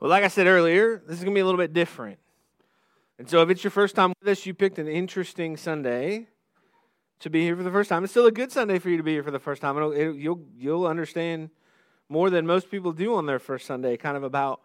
Well, 0.00 0.10
like 0.10 0.22
I 0.22 0.28
said 0.28 0.46
earlier, 0.46 1.02
this 1.06 1.18
is 1.18 1.24
going 1.24 1.34
to 1.34 1.38
be 1.38 1.40
a 1.40 1.44
little 1.44 1.58
bit 1.58 1.72
different. 1.72 2.20
And 3.18 3.28
so 3.28 3.42
if 3.42 3.50
it's 3.50 3.64
your 3.64 3.72
first 3.72 3.96
time 3.96 4.12
with 4.20 4.28
us, 4.28 4.46
you 4.46 4.54
picked 4.54 4.78
an 4.78 4.86
interesting 4.86 5.56
Sunday 5.56 6.28
to 7.18 7.28
be 7.28 7.42
here 7.42 7.56
for 7.56 7.64
the 7.64 7.70
first 7.72 7.88
time. 7.88 8.04
It's 8.04 8.12
still 8.12 8.26
a 8.26 8.32
good 8.32 8.52
Sunday 8.52 8.78
for 8.78 8.90
you 8.90 8.96
to 8.96 9.02
be 9.02 9.12
here 9.12 9.24
for 9.24 9.32
the 9.32 9.40
first 9.40 9.60
time. 9.60 9.76
It'll, 9.76 9.90
it, 9.90 10.14
you'll, 10.14 10.40
you'll 10.56 10.86
understand 10.86 11.50
more 12.08 12.30
than 12.30 12.46
most 12.46 12.70
people 12.70 12.92
do 12.92 13.16
on 13.16 13.26
their 13.26 13.40
first 13.40 13.66
Sunday, 13.66 13.96
kind 13.96 14.16
of 14.16 14.22
about 14.22 14.60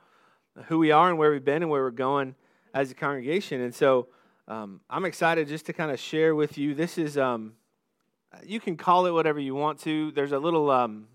who 0.65 0.77
we 0.77 0.91
are 0.91 1.09
and 1.09 1.17
where 1.17 1.31
we've 1.31 1.43
been 1.43 1.63
and 1.63 1.71
where 1.71 1.81
we're 1.81 1.89
going 1.89 2.35
as 2.75 2.91
a 2.91 2.93
congregation. 2.93 3.59
And 3.61 3.73
so 3.73 4.09
um, 4.47 4.81
I'm 4.87 5.03
excited 5.03 5.47
just 5.47 5.65
to 5.65 5.73
kind 5.73 5.89
of 5.89 5.99
share 5.99 6.35
with 6.35 6.59
you. 6.59 6.75
This 6.75 6.99
is, 6.99 7.17
um, 7.17 7.53
you 8.45 8.59
can 8.59 8.77
call 8.77 9.07
it 9.07 9.11
whatever 9.11 9.39
you 9.39 9.55
want 9.55 9.79
to. 9.79 10.11
There's 10.11 10.31
a 10.31 10.39
little 10.39 10.69
um, 10.69 11.07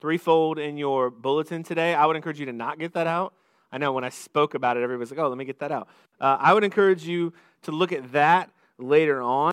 threefold 0.00 0.58
in 0.58 0.76
your 0.76 1.10
bulletin 1.10 1.62
today. 1.62 1.94
I 1.94 2.06
would 2.06 2.16
encourage 2.16 2.38
you 2.38 2.46
to 2.46 2.52
not 2.52 2.78
get 2.78 2.94
that 2.94 3.06
out. 3.06 3.34
I 3.70 3.78
know 3.78 3.92
when 3.92 4.04
I 4.04 4.08
spoke 4.08 4.54
about 4.54 4.76
it, 4.76 4.82
everybody 4.82 5.00
was 5.00 5.10
like, 5.10 5.20
oh, 5.20 5.28
let 5.28 5.36
me 5.36 5.44
get 5.44 5.58
that 5.58 5.72
out. 5.72 5.88
Uh, 6.20 6.36
I 6.40 6.54
would 6.54 6.64
encourage 6.64 7.04
you 7.04 7.32
to 7.62 7.72
look 7.72 7.92
at 7.92 8.12
that 8.12 8.50
later 8.78 9.20
on. 9.20 9.52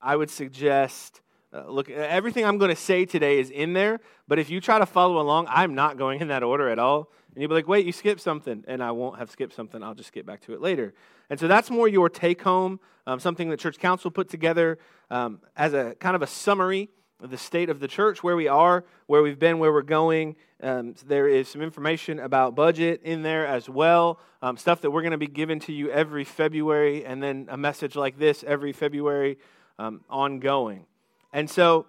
I 0.00 0.16
would 0.16 0.30
suggest. 0.30 1.20
Uh, 1.52 1.66
look, 1.68 1.90
everything 1.90 2.44
I'm 2.44 2.58
going 2.58 2.70
to 2.70 2.76
say 2.76 3.04
today 3.04 3.38
is 3.38 3.50
in 3.50 3.72
there, 3.72 4.00
but 4.28 4.38
if 4.38 4.50
you 4.50 4.60
try 4.60 4.78
to 4.78 4.86
follow 4.86 5.20
along, 5.20 5.46
I'm 5.48 5.74
not 5.74 5.96
going 5.96 6.20
in 6.20 6.28
that 6.28 6.42
order 6.42 6.68
at 6.68 6.78
all. 6.78 7.10
And 7.34 7.40
you'll 7.42 7.48
be 7.48 7.54
like, 7.54 7.68
wait, 7.68 7.86
you 7.86 7.92
skipped 7.92 8.20
something. 8.20 8.64
And 8.66 8.82
I 8.82 8.90
won't 8.90 9.18
have 9.18 9.30
skipped 9.30 9.54
something. 9.54 9.82
I'll 9.82 9.94
just 9.94 10.12
get 10.12 10.26
back 10.26 10.40
to 10.42 10.52
it 10.52 10.60
later. 10.60 10.94
And 11.28 11.38
so 11.38 11.48
that's 11.48 11.70
more 11.70 11.88
your 11.88 12.08
take 12.08 12.42
home, 12.42 12.80
um, 13.06 13.20
something 13.20 13.48
that 13.50 13.58
church 13.58 13.78
council 13.78 14.10
put 14.10 14.28
together 14.28 14.78
um, 15.10 15.40
as 15.56 15.72
a 15.72 15.94
kind 15.96 16.16
of 16.16 16.22
a 16.22 16.26
summary 16.26 16.88
the 17.22 17.36
state 17.36 17.68
of 17.68 17.80
the 17.80 17.88
church, 17.88 18.22
where 18.22 18.36
we 18.36 18.48
are, 18.48 18.84
where 19.06 19.22
we've 19.22 19.38
been, 19.38 19.58
where 19.58 19.72
we're 19.72 19.82
going. 19.82 20.36
Um, 20.62 20.94
there 21.06 21.28
is 21.28 21.48
some 21.48 21.62
information 21.62 22.18
about 22.18 22.54
budget 22.54 23.02
in 23.02 23.22
there 23.22 23.46
as 23.46 23.68
well, 23.68 24.18
um, 24.42 24.56
stuff 24.56 24.80
that 24.82 24.90
we're 24.90 25.02
going 25.02 25.12
to 25.12 25.18
be 25.18 25.26
giving 25.26 25.60
to 25.60 25.72
you 25.72 25.90
every 25.90 26.24
February, 26.24 27.04
and 27.04 27.22
then 27.22 27.46
a 27.50 27.56
message 27.56 27.96
like 27.96 28.18
this 28.18 28.44
every 28.46 28.72
February 28.72 29.38
um, 29.78 30.02
ongoing. 30.08 30.86
And 31.32 31.48
so 31.48 31.86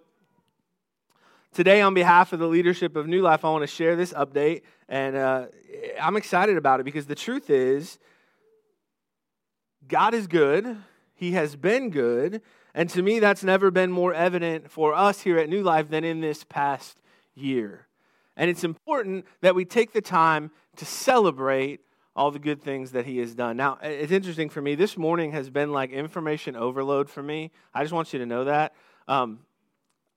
today, 1.54 1.82
on 1.82 1.94
behalf 1.94 2.34
of 2.34 2.40
the 2.40 2.48
leadership 2.48 2.96
of 2.96 3.08
New 3.08 3.22
Life, 3.22 3.46
I 3.46 3.50
want 3.50 3.64
to 3.64 3.68
share 3.68 3.96
this 3.96 4.14
update, 4.14 4.62
and 4.88 5.16
uh, 5.16 5.46
I'm 6.02 6.18
excited 6.18 6.58
about 6.58 6.80
it 6.80 6.84
because 6.84 7.06
the 7.06 7.16
truth 7.16 7.50
is, 7.50 8.00
God 9.88 10.14
is 10.14 10.28
good, 10.28 10.78
He 11.16 11.32
has 11.32 11.56
been 11.56 11.90
good 11.90 12.42
and 12.74 12.90
to 12.92 13.02
me, 13.02 13.20
that's 13.20 13.44
never 13.44 13.72
been 13.72 13.92
more 13.92 14.14
evident 14.14 14.72
for 14.72 14.94
us 14.94 15.22
here 15.22 15.38
at 15.38 15.50
New 15.50 15.64
Life 15.64 15.90
than 15.90 16.04
in 16.04 16.22
this 16.22 16.44
past 16.44 17.00
year. 17.36 17.88
And 18.38 18.50
it's 18.50 18.64
important 18.64 19.26
that 19.42 19.56
we 19.56 19.66
take 19.66 19.94
the 19.94 20.02
time 20.02 20.52
to 20.78 20.86
celebrate 20.86 21.82
all 22.16 22.32
the 22.32 22.40
good 22.40 22.62
things 22.62 22.92
that 22.92 23.06
he 23.06 23.20
has 23.20 23.34
done. 23.36 23.58
Now, 23.58 23.78
it's 23.82 24.12
interesting 24.12 24.50
for 24.50 24.62
me. 24.62 24.76
This 24.76 24.98
morning 24.98 25.32
has 25.32 25.50
been 25.50 25.72
like 25.72 25.92
information 25.92 26.56
overload 26.56 27.10
for 27.10 27.24
me. 27.24 27.52
I 27.74 27.84
just 27.84 27.94
want 27.94 28.14
you 28.14 28.20
to 28.20 28.26
know 28.26 28.46
that. 28.46 28.74
Um, 29.08 29.40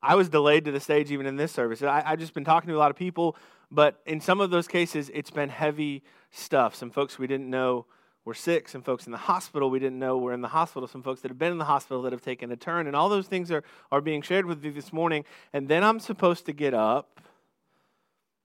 I 0.03 0.17
was 0.17 0.29
delayed 0.29 0.65
to 0.67 0.73
the 0.73 0.81
stage 0.81 1.11
even 1.11 1.27
in 1.27 1.37
this 1.37 1.53
service. 1.53 1.83
I, 1.83 2.03
I've 2.05 2.19
just 2.19 2.35
been 2.35 2.45
talking 2.45 2.69
to 2.69 2.77
a 2.77 2.79
lot 2.79 2.91
of 2.91 2.97
people, 2.97 3.37
but 3.71 4.01
in 4.07 4.21
some 4.21 4.41
of 4.41 4.51
those 4.51 4.69
cases, 4.69 5.11
it's 5.15 5.31
been 5.31 5.49
heavy 5.49 6.03
stuff. 6.31 6.75
Some 6.75 6.91
folks 6.91 7.19
we 7.19 7.27
didn't 7.27 7.49
know 7.49 7.87
were 8.25 8.35
sick, 8.35 8.69
some 8.69 8.83
folks 8.83 9.07
in 9.07 9.13
the 9.13 9.19
hospital 9.19 9.69
we 9.71 9.79
didn't 9.79 9.99
know 9.99 10.17
were 10.17 10.33
in 10.33 10.41
the 10.41 10.49
hospital, 10.49 10.89
some 10.89 11.03
folks 11.03 11.21
that 11.21 11.31
have 11.31 11.39
been 11.39 11.53
in 11.53 11.59
the 11.59 11.65
hospital 11.65 12.03
that 12.03 12.13
have 12.13 12.23
taken 12.23 12.51
a 12.51 12.57
turn, 12.57 12.87
and 12.87 12.97
all 12.97 13.09
those 13.09 13.27
things 13.27 13.51
are, 13.51 13.63
are 13.93 14.01
being 14.01 14.23
shared 14.23 14.47
with 14.47 14.65
you 14.65 14.73
this 14.73 14.93
morning. 14.93 15.25
And 15.53 15.69
then 15.69 15.85
I'm 15.85 16.01
supposed 16.01 16.47
to 16.47 16.53
get 16.53 16.73
up 16.73 17.21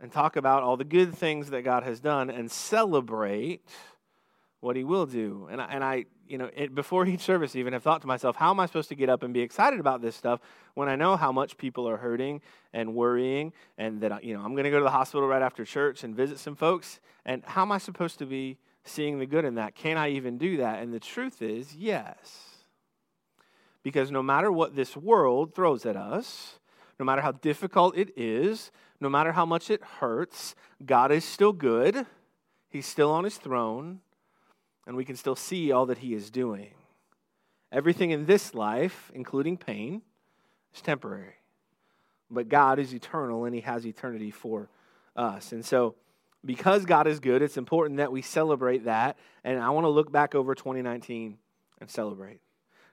and 0.02 0.12
talk 0.12 0.36
about 0.36 0.64
all 0.64 0.78
the 0.78 0.84
good 0.84 1.14
things 1.16 1.50
that 1.50 1.64
God 1.64 1.84
has 1.84 2.00
done 2.00 2.30
and 2.30 2.52
celebrate 2.52 3.66
what 4.60 4.76
He 4.76 4.84
will 4.84 5.06
do. 5.06 5.48
And 5.50 5.62
I, 5.62 5.66
and 5.66 5.84
I 5.84 6.06
you 6.28 6.38
know, 6.38 6.50
it, 6.56 6.76
before 6.76 7.06
each 7.08 7.22
service, 7.22 7.56
even 7.56 7.74
have 7.74 7.84
thought 7.84 8.02
to 8.02 8.08
myself, 8.08 8.36
how 8.36 8.52
am 8.52 8.60
I 8.60 8.68
supposed 8.68 8.90
to 8.90 8.96
get 8.96 9.10
up 9.10 9.24
and 9.24 9.34
be 9.34 9.42
excited 9.42 9.80
about 9.80 10.02
this 10.02 10.16
stuff 10.16 10.40
when 10.76 10.88
I 10.88 10.96
know 10.96 11.16
how 11.16 11.32
much 11.32 11.58
people 11.58 11.90
are 11.90 11.98
hurting 11.98 12.42
and 12.72 12.94
worrying, 12.94 13.52
and 13.78 14.02
that 14.02 14.24
you 14.24 14.36
know 14.36 14.42
I'm 14.42 14.54
going 14.54 14.66
to 14.66 14.70
go 14.70 14.78
to 14.78 14.84
the 14.84 14.92
hospital 14.92 15.28
right 15.28 15.42
after 15.42 15.66
church 15.66 16.04
and 16.04 16.16
visit 16.16 16.38
some 16.38 16.56
folks, 16.56 17.00
and 17.26 17.44
how 17.46 17.64
am 17.64 17.72
I 17.72 17.80
supposed 17.80 18.20
to 18.20 18.26
be 18.26 18.58
seeing 18.90 19.20
the 19.20 19.26
good 19.26 19.46
in 19.46 19.56
that. 19.56 19.76
Can 19.76 19.98
I 19.98 20.10
even 20.10 20.38
do 20.38 20.58
that? 20.58 20.82
And 20.82 20.94
the 20.94 21.00
truth 21.00 21.42
is, 21.42 21.76
yes. 21.76 22.48
Because 23.84 24.12
no 24.12 24.22
matter 24.22 24.52
what 24.52 24.76
this 24.76 24.98
world 24.98 25.56
throws 25.56 25.86
at 25.86 25.96
us, 25.96 26.60
no 27.00 27.06
matter 27.06 27.22
how 27.22 27.32
difficult 27.32 27.98
it 27.98 28.12
is, 28.18 28.72
no 29.00 29.10
matter 29.10 29.32
how 29.32 29.46
much 29.46 29.70
it 29.70 29.82
hurts, 29.82 30.56
God 30.86 31.12
is 31.12 31.24
still 31.24 31.54
good. 31.54 32.06
He's 32.70 32.86
still 32.86 33.12
on 33.12 33.24
his 33.24 33.38
throne, 33.38 34.02
and 34.86 34.96
we 34.96 35.06
can 35.06 35.16
still 35.16 35.36
see 35.36 35.72
all 35.72 35.86
that 35.86 36.00
he 36.00 36.14
is 36.14 36.30
doing. 36.30 36.72
Everything 37.72 38.12
in 38.12 38.26
this 38.26 38.54
life, 38.54 39.12
including 39.14 39.58
pain, 39.58 40.02
is 40.74 40.82
temporary. 40.82 41.36
But 42.30 42.50
God 42.50 42.80
is 42.80 42.94
eternal, 42.94 43.46
and 43.46 43.56
he 43.56 43.62
has 43.62 43.86
eternity 43.86 44.32
for 44.32 44.70
us. 45.16 45.52
And 45.52 45.66
so, 45.66 45.96
because 46.46 46.86
God 46.86 47.08
is 47.08 47.20
good, 47.20 47.42
it's 47.42 47.58
important 47.58 47.98
that 47.98 48.12
we 48.12 48.22
celebrate 48.22 48.86
that. 48.86 49.18
And 49.44 49.60
I 49.60 49.70
want 49.70 49.86
to 49.86 49.90
look 49.90 50.12
back 50.12 50.36
over 50.36 50.56
2019 50.56 51.38
and 51.80 51.90
celebrate. 51.90 52.40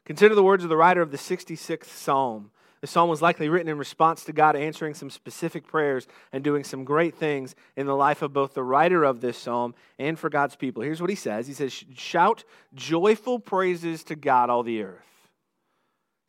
Consider 0.05 0.35
the 0.35 0.43
words 0.43 0.63
of 0.63 0.71
the 0.71 0.77
writer 0.77 1.03
of 1.03 1.11
the 1.11 1.17
66th 1.17 1.87
Psalm. 1.87 2.51
The 2.81 2.87
psalm 2.87 3.09
was 3.09 3.23
likely 3.23 3.49
written 3.49 3.69
in 3.69 3.79
response 3.79 4.25
to 4.25 4.33
God 4.33 4.55
answering 4.55 4.95
some 4.95 5.11
specific 5.11 5.67
prayers 5.67 6.07
and 6.33 6.45
doing 6.45 6.63
some 6.63 6.85
great 6.85 7.17
things 7.17 7.55
in 7.75 7.87
the 7.87 7.97
life 7.97 8.23
of 8.23 8.33
both 8.33 8.55
the 8.55 8.63
writer 8.63 9.03
of 9.03 9.21
this 9.21 9.39
psalm 9.39 9.75
and 9.99 10.19
for 10.19 10.29
God's 10.29 10.57
people. 10.57 10.83
Here's 10.83 11.01
what 11.01 11.11
he 11.11 11.17
says 11.17 11.47
He 11.47 11.55
says, 11.55 11.73
Shout 11.73 12.45
joyful 12.75 13.41
praises 13.41 14.05
to 14.05 14.15
God, 14.15 14.51
all 14.51 14.63
the 14.63 14.83
earth. 14.83 15.03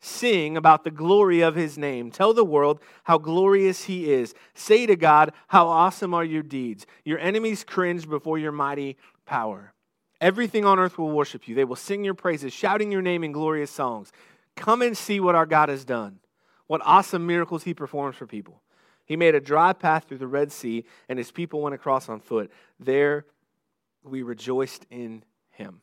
Sing 0.00 0.56
about 0.56 0.84
the 0.84 0.90
glory 0.90 1.40
of 1.40 1.56
his 1.56 1.76
name. 1.76 2.10
Tell 2.10 2.32
the 2.32 2.44
world 2.44 2.80
how 3.04 3.18
glorious 3.18 3.84
he 3.84 4.12
is. 4.12 4.32
Say 4.54 4.86
to 4.86 4.94
God, 4.94 5.32
How 5.48 5.66
awesome 5.66 6.14
are 6.14 6.24
your 6.24 6.42
deeds. 6.42 6.86
Your 7.04 7.18
enemies 7.18 7.64
cringe 7.64 8.08
before 8.08 8.38
your 8.38 8.52
mighty 8.52 8.96
power. 9.26 9.72
Everything 10.20 10.64
on 10.64 10.78
earth 10.78 10.98
will 10.98 11.10
worship 11.10 11.48
you. 11.48 11.54
They 11.54 11.64
will 11.64 11.76
sing 11.76 12.04
your 12.04 12.14
praises, 12.14 12.52
shouting 12.52 12.92
your 12.92 13.02
name 13.02 13.24
in 13.24 13.32
glorious 13.32 13.70
songs. 13.70 14.12
Come 14.56 14.82
and 14.82 14.96
see 14.96 15.20
what 15.20 15.34
our 15.34 15.46
God 15.46 15.68
has 15.68 15.84
done, 15.84 16.18
what 16.66 16.80
awesome 16.84 17.26
miracles 17.26 17.64
he 17.64 17.74
performs 17.74 18.16
for 18.16 18.26
people. 18.26 18.62
He 19.04 19.16
made 19.16 19.34
a 19.34 19.40
dry 19.40 19.72
path 19.72 20.04
through 20.04 20.18
the 20.18 20.26
Red 20.26 20.52
Sea, 20.52 20.84
and 21.08 21.18
his 21.18 21.30
people 21.30 21.62
went 21.62 21.74
across 21.74 22.08
on 22.08 22.20
foot. 22.20 22.50
There 22.78 23.24
we 24.02 24.22
rejoiced 24.22 24.86
in 24.90 25.24
him. 25.50 25.80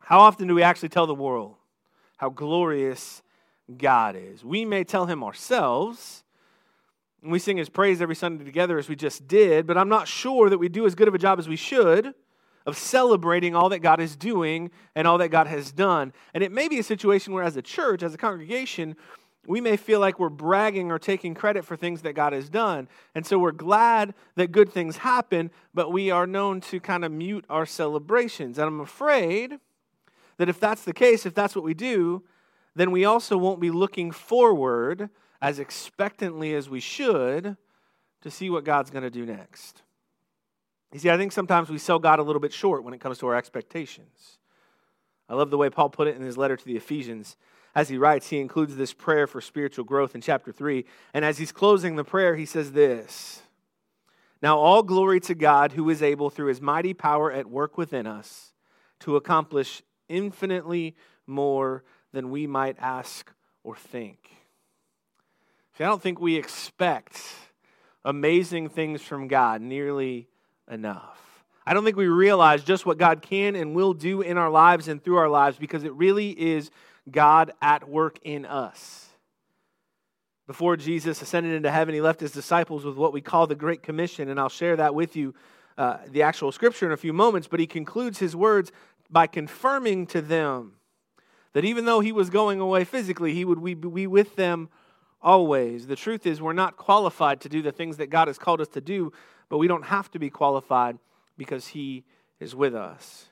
How 0.00 0.20
often 0.20 0.48
do 0.48 0.54
we 0.54 0.62
actually 0.62 0.88
tell 0.88 1.06
the 1.06 1.14
world? 1.14 1.56
How 2.22 2.28
glorious 2.28 3.20
God 3.78 4.14
is. 4.14 4.44
We 4.44 4.64
may 4.64 4.84
tell 4.84 5.06
him 5.06 5.24
ourselves, 5.24 6.22
and 7.20 7.32
we 7.32 7.40
sing 7.40 7.56
his 7.56 7.68
praise 7.68 8.00
every 8.00 8.14
Sunday 8.14 8.44
together 8.44 8.78
as 8.78 8.88
we 8.88 8.94
just 8.94 9.26
did, 9.26 9.66
but 9.66 9.76
I'm 9.76 9.88
not 9.88 10.06
sure 10.06 10.48
that 10.48 10.58
we 10.58 10.68
do 10.68 10.86
as 10.86 10.94
good 10.94 11.08
of 11.08 11.16
a 11.16 11.18
job 11.18 11.40
as 11.40 11.48
we 11.48 11.56
should 11.56 12.14
of 12.64 12.78
celebrating 12.78 13.56
all 13.56 13.70
that 13.70 13.80
God 13.80 14.00
is 14.00 14.14
doing 14.14 14.70
and 14.94 15.08
all 15.08 15.18
that 15.18 15.30
God 15.30 15.48
has 15.48 15.72
done. 15.72 16.12
And 16.32 16.44
it 16.44 16.52
may 16.52 16.68
be 16.68 16.78
a 16.78 16.84
situation 16.84 17.32
where, 17.32 17.42
as 17.42 17.56
a 17.56 17.62
church, 17.62 18.04
as 18.04 18.14
a 18.14 18.18
congregation, 18.18 18.94
we 19.48 19.60
may 19.60 19.76
feel 19.76 19.98
like 19.98 20.20
we're 20.20 20.28
bragging 20.28 20.92
or 20.92 21.00
taking 21.00 21.34
credit 21.34 21.64
for 21.64 21.76
things 21.76 22.02
that 22.02 22.12
God 22.12 22.32
has 22.32 22.48
done. 22.48 22.86
And 23.16 23.26
so 23.26 23.36
we're 23.36 23.50
glad 23.50 24.14
that 24.36 24.52
good 24.52 24.70
things 24.70 24.98
happen, 24.98 25.50
but 25.74 25.90
we 25.90 26.12
are 26.12 26.28
known 26.28 26.60
to 26.60 26.78
kind 26.78 27.04
of 27.04 27.10
mute 27.10 27.44
our 27.50 27.66
celebrations. 27.66 28.58
And 28.58 28.68
I'm 28.68 28.78
afraid 28.78 29.58
that 30.42 30.48
if 30.48 30.58
that's 30.58 30.82
the 30.82 30.92
case, 30.92 31.24
if 31.24 31.34
that's 31.34 31.54
what 31.54 31.64
we 31.64 31.72
do, 31.72 32.24
then 32.74 32.90
we 32.90 33.04
also 33.04 33.36
won't 33.36 33.60
be 33.60 33.70
looking 33.70 34.10
forward 34.10 35.08
as 35.40 35.60
expectantly 35.60 36.52
as 36.52 36.68
we 36.68 36.80
should 36.80 37.56
to 38.22 38.28
see 38.28 38.50
what 38.50 38.64
God's 38.64 38.90
going 38.90 39.04
to 39.04 39.10
do 39.10 39.24
next. 39.24 39.82
You 40.92 40.98
see, 40.98 41.10
I 41.10 41.16
think 41.16 41.30
sometimes 41.30 41.70
we 41.70 41.78
sell 41.78 42.00
God 42.00 42.18
a 42.18 42.24
little 42.24 42.40
bit 42.40 42.52
short 42.52 42.82
when 42.82 42.92
it 42.92 42.98
comes 42.98 43.18
to 43.18 43.28
our 43.28 43.36
expectations. 43.36 44.38
I 45.28 45.34
love 45.34 45.50
the 45.50 45.56
way 45.56 45.70
Paul 45.70 45.90
put 45.90 46.08
it 46.08 46.16
in 46.16 46.22
his 46.22 46.36
letter 46.36 46.56
to 46.56 46.64
the 46.64 46.76
Ephesians. 46.76 47.36
As 47.72 47.88
he 47.88 47.96
writes, 47.96 48.30
he 48.30 48.40
includes 48.40 48.74
this 48.74 48.92
prayer 48.92 49.28
for 49.28 49.40
spiritual 49.40 49.84
growth 49.84 50.16
in 50.16 50.22
chapter 50.22 50.50
3. 50.50 50.84
And 51.14 51.24
as 51.24 51.38
he's 51.38 51.52
closing 51.52 51.94
the 51.94 52.02
prayer, 52.02 52.34
he 52.34 52.46
says 52.46 52.72
this 52.72 53.42
Now, 54.42 54.58
all 54.58 54.82
glory 54.82 55.20
to 55.20 55.36
God 55.36 55.70
who 55.70 55.88
is 55.88 56.02
able, 56.02 56.30
through 56.30 56.48
his 56.48 56.60
mighty 56.60 56.94
power 56.94 57.30
at 57.30 57.46
work 57.46 57.78
within 57.78 58.08
us, 58.08 58.52
to 58.98 59.14
accomplish 59.14 59.82
infinitely 60.12 60.94
more 61.26 61.82
than 62.12 62.30
we 62.30 62.46
might 62.46 62.76
ask 62.78 63.32
or 63.64 63.74
think. 63.74 64.18
See, 65.76 65.84
I 65.84 65.88
don't 65.88 66.02
think 66.02 66.20
we 66.20 66.36
expect 66.36 67.20
amazing 68.04 68.68
things 68.68 69.00
from 69.00 69.26
God 69.26 69.62
nearly 69.62 70.28
enough. 70.70 71.18
I 71.64 71.74
don't 71.74 71.84
think 71.84 71.96
we 71.96 72.08
realize 72.08 72.64
just 72.64 72.84
what 72.84 72.98
God 72.98 73.22
can 73.22 73.54
and 73.54 73.74
will 73.74 73.94
do 73.94 74.20
in 74.20 74.36
our 74.36 74.50
lives 74.50 74.88
and 74.88 75.02
through 75.02 75.16
our 75.16 75.28
lives 75.28 75.56
because 75.56 75.84
it 75.84 75.92
really 75.94 76.30
is 76.30 76.70
God 77.10 77.52
at 77.62 77.88
work 77.88 78.18
in 78.22 78.44
us. 78.44 79.08
Before 80.46 80.76
Jesus 80.76 81.22
ascended 81.22 81.54
into 81.54 81.70
heaven, 81.70 81.94
he 81.94 82.00
left 82.00 82.20
his 82.20 82.32
disciples 82.32 82.84
with 82.84 82.96
what 82.96 83.12
we 83.12 83.20
call 83.20 83.46
the 83.46 83.54
Great 83.54 83.82
Commission, 83.82 84.28
and 84.28 84.40
I'll 84.40 84.48
share 84.48 84.76
that 84.76 84.94
with 84.94 85.16
you 85.16 85.34
uh, 85.78 85.98
the 86.08 86.22
actual 86.22 86.52
scripture 86.52 86.84
in 86.84 86.92
a 86.92 86.96
few 86.96 87.12
moments, 87.12 87.48
but 87.48 87.60
he 87.60 87.66
concludes 87.66 88.18
his 88.18 88.36
words 88.36 88.72
by 89.12 89.26
confirming 89.26 90.06
to 90.08 90.22
them 90.22 90.72
that 91.52 91.64
even 91.64 91.84
though 91.84 92.00
he 92.00 92.12
was 92.12 92.30
going 92.30 92.60
away 92.60 92.84
physically, 92.84 93.34
he 93.34 93.44
would 93.44 93.62
be 93.62 94.06
with 94.06 94.36
them 94.36 94.70
always. 95.20 95.86
The 95.86 95.96
truth 95.96 96.26
is, 96.26 96.40
we're 96.40 96.54
not 96.54 96.76
qualified 96.76 97.40
to 97.42 97.48
do 97.48 97.62
the 97.62 97.72
things 97.72 97.98
that 97.98 98.08
God 98.08 98.28
has 98.28 98.38
called 98.38 98.60
us 98.60 98.68
to 98.68 98.80
do, 98.80 99.12
but 99.48 99.58
we 99.58 99.68
don't 99.68 99.84
have 99.84 100.10
to 100.12 100.18
be 100.18 100.30
qualified 100.30 100.98
because 101.36 101.68
he 101.68 102.04
is 102.40 102.54
with 102.54 102.74
us. 102.74 103.26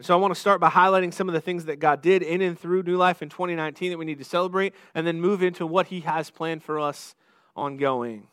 So 0.00 0.14
I 0.14 0.20
want 0.20 0.34
to 0.34 0.40
start 0.40 0.60
by 0.60 0.68
highlighting 0.68 1.14
some 1.14 1.28
of 1.28 1.32
the 1.32 1.40
things 1.40 1.64
that 1.66 1.78
God 1.78 2.02
did 2.02 2.22
in 2.22 2.42
and 2.42 2.58
through 2.58 2.82
New 2.82 2.96
Life 2.96 3.22
in 3.22 3.28
2019 3.28 3.92
that 3.92 3.98
we 3.98 4.04
need 4.04 4.18
to 4.18 4.24
celebrate, 4.24 4.74
and 4.94 5.06
then 5.06 5.20
move 5.20 5.42
into 5.42 5.66
what 5.66 5.86
He 5.86 6.00
has 6.00 6.28
planned 6.28 6.62
for 6.62 6.78
us 6.78 7.14
ongoing. 7.56 8.26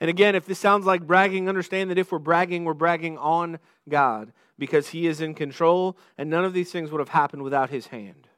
And 0.00 0.08
again, 0.08 0.36
if 0.36 0.46
this 0.46 0.58
sounds 0.58 0.86
like 0.86 1.06
bragging, 1.06 1.48
understand 1.48 1.90
that 1.90 1.98
if 1.98 2.12
we're 2.12 2.18
bragging, 2.18 2.64
we're 2.64 2.74
bragging 2.74 3.18
on 3.18 3.58
God 3.88 4.32
because 4.58 4.88
He 4.88 5.06
is 5.06 5.20
in 5.20 5.34
control, 5.34 5.96
and 6.16 6.28
none 6.28 6.44
of 6.44 6.52
these 6.52 6.70
things 6.70 6.90
would 6.90 7.00
have 7.00 7.10
happened 7.10 7.42
without 7.42 7.70
His 7.70 7.88
hand. 7.88 8.28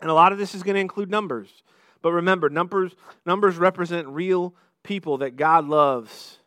And 0.00 0.10
a 0.10 0.14
lot 0.14 0.32
of 0.32 0.38
this 0.38 0.54
is 0.54 0.62
going 0.62 0.74
to 0.74 0.80
include 0.80 1.10
numbers. 1.10 1.62
But 2.00 2.12
remember, 2.12 2.50
numbers, 2.50 2.96
numbers 3.24 3.56
represent 3.56 4.08
real 4.08 4.54
people 4.82 5.18
that 5.18 5.36
God 5.36 5.68
loves 5.68 6.38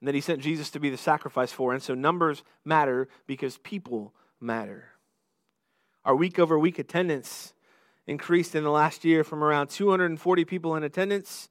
and 0.00 0.08
that 0.08 0.14
He 0.14 0.20
sent 0.20 0.40
Jesus 0.40 0.70
to 0.70 0.80
be 0.80 0.90
the 0.90 0.96
sacrifice 0.96 1.52
for. 1.52 1.72
And 1.72 1.82
so 1.82 1.94
numbers 1.94 2.42
matter 2.64 3.08
because 3.26 3.58
people 3.58 4.14
matter. 4.40 4.84
Our 6.04 6.14
week 6.14 6.38
over 6.38 6.58
week 6.58 6.78
attendance 6.78 7.52
increased 8.06 8.54
in 8.54 8.64
the 8.64 8.70
last 8.70 9.04
year 9.04 9.24
from 9.24 9.44
around 9.44 9.68
240 9.68 10.44
people 10.44 10.76
in 10.76 10.82
attendance 10.82 11.48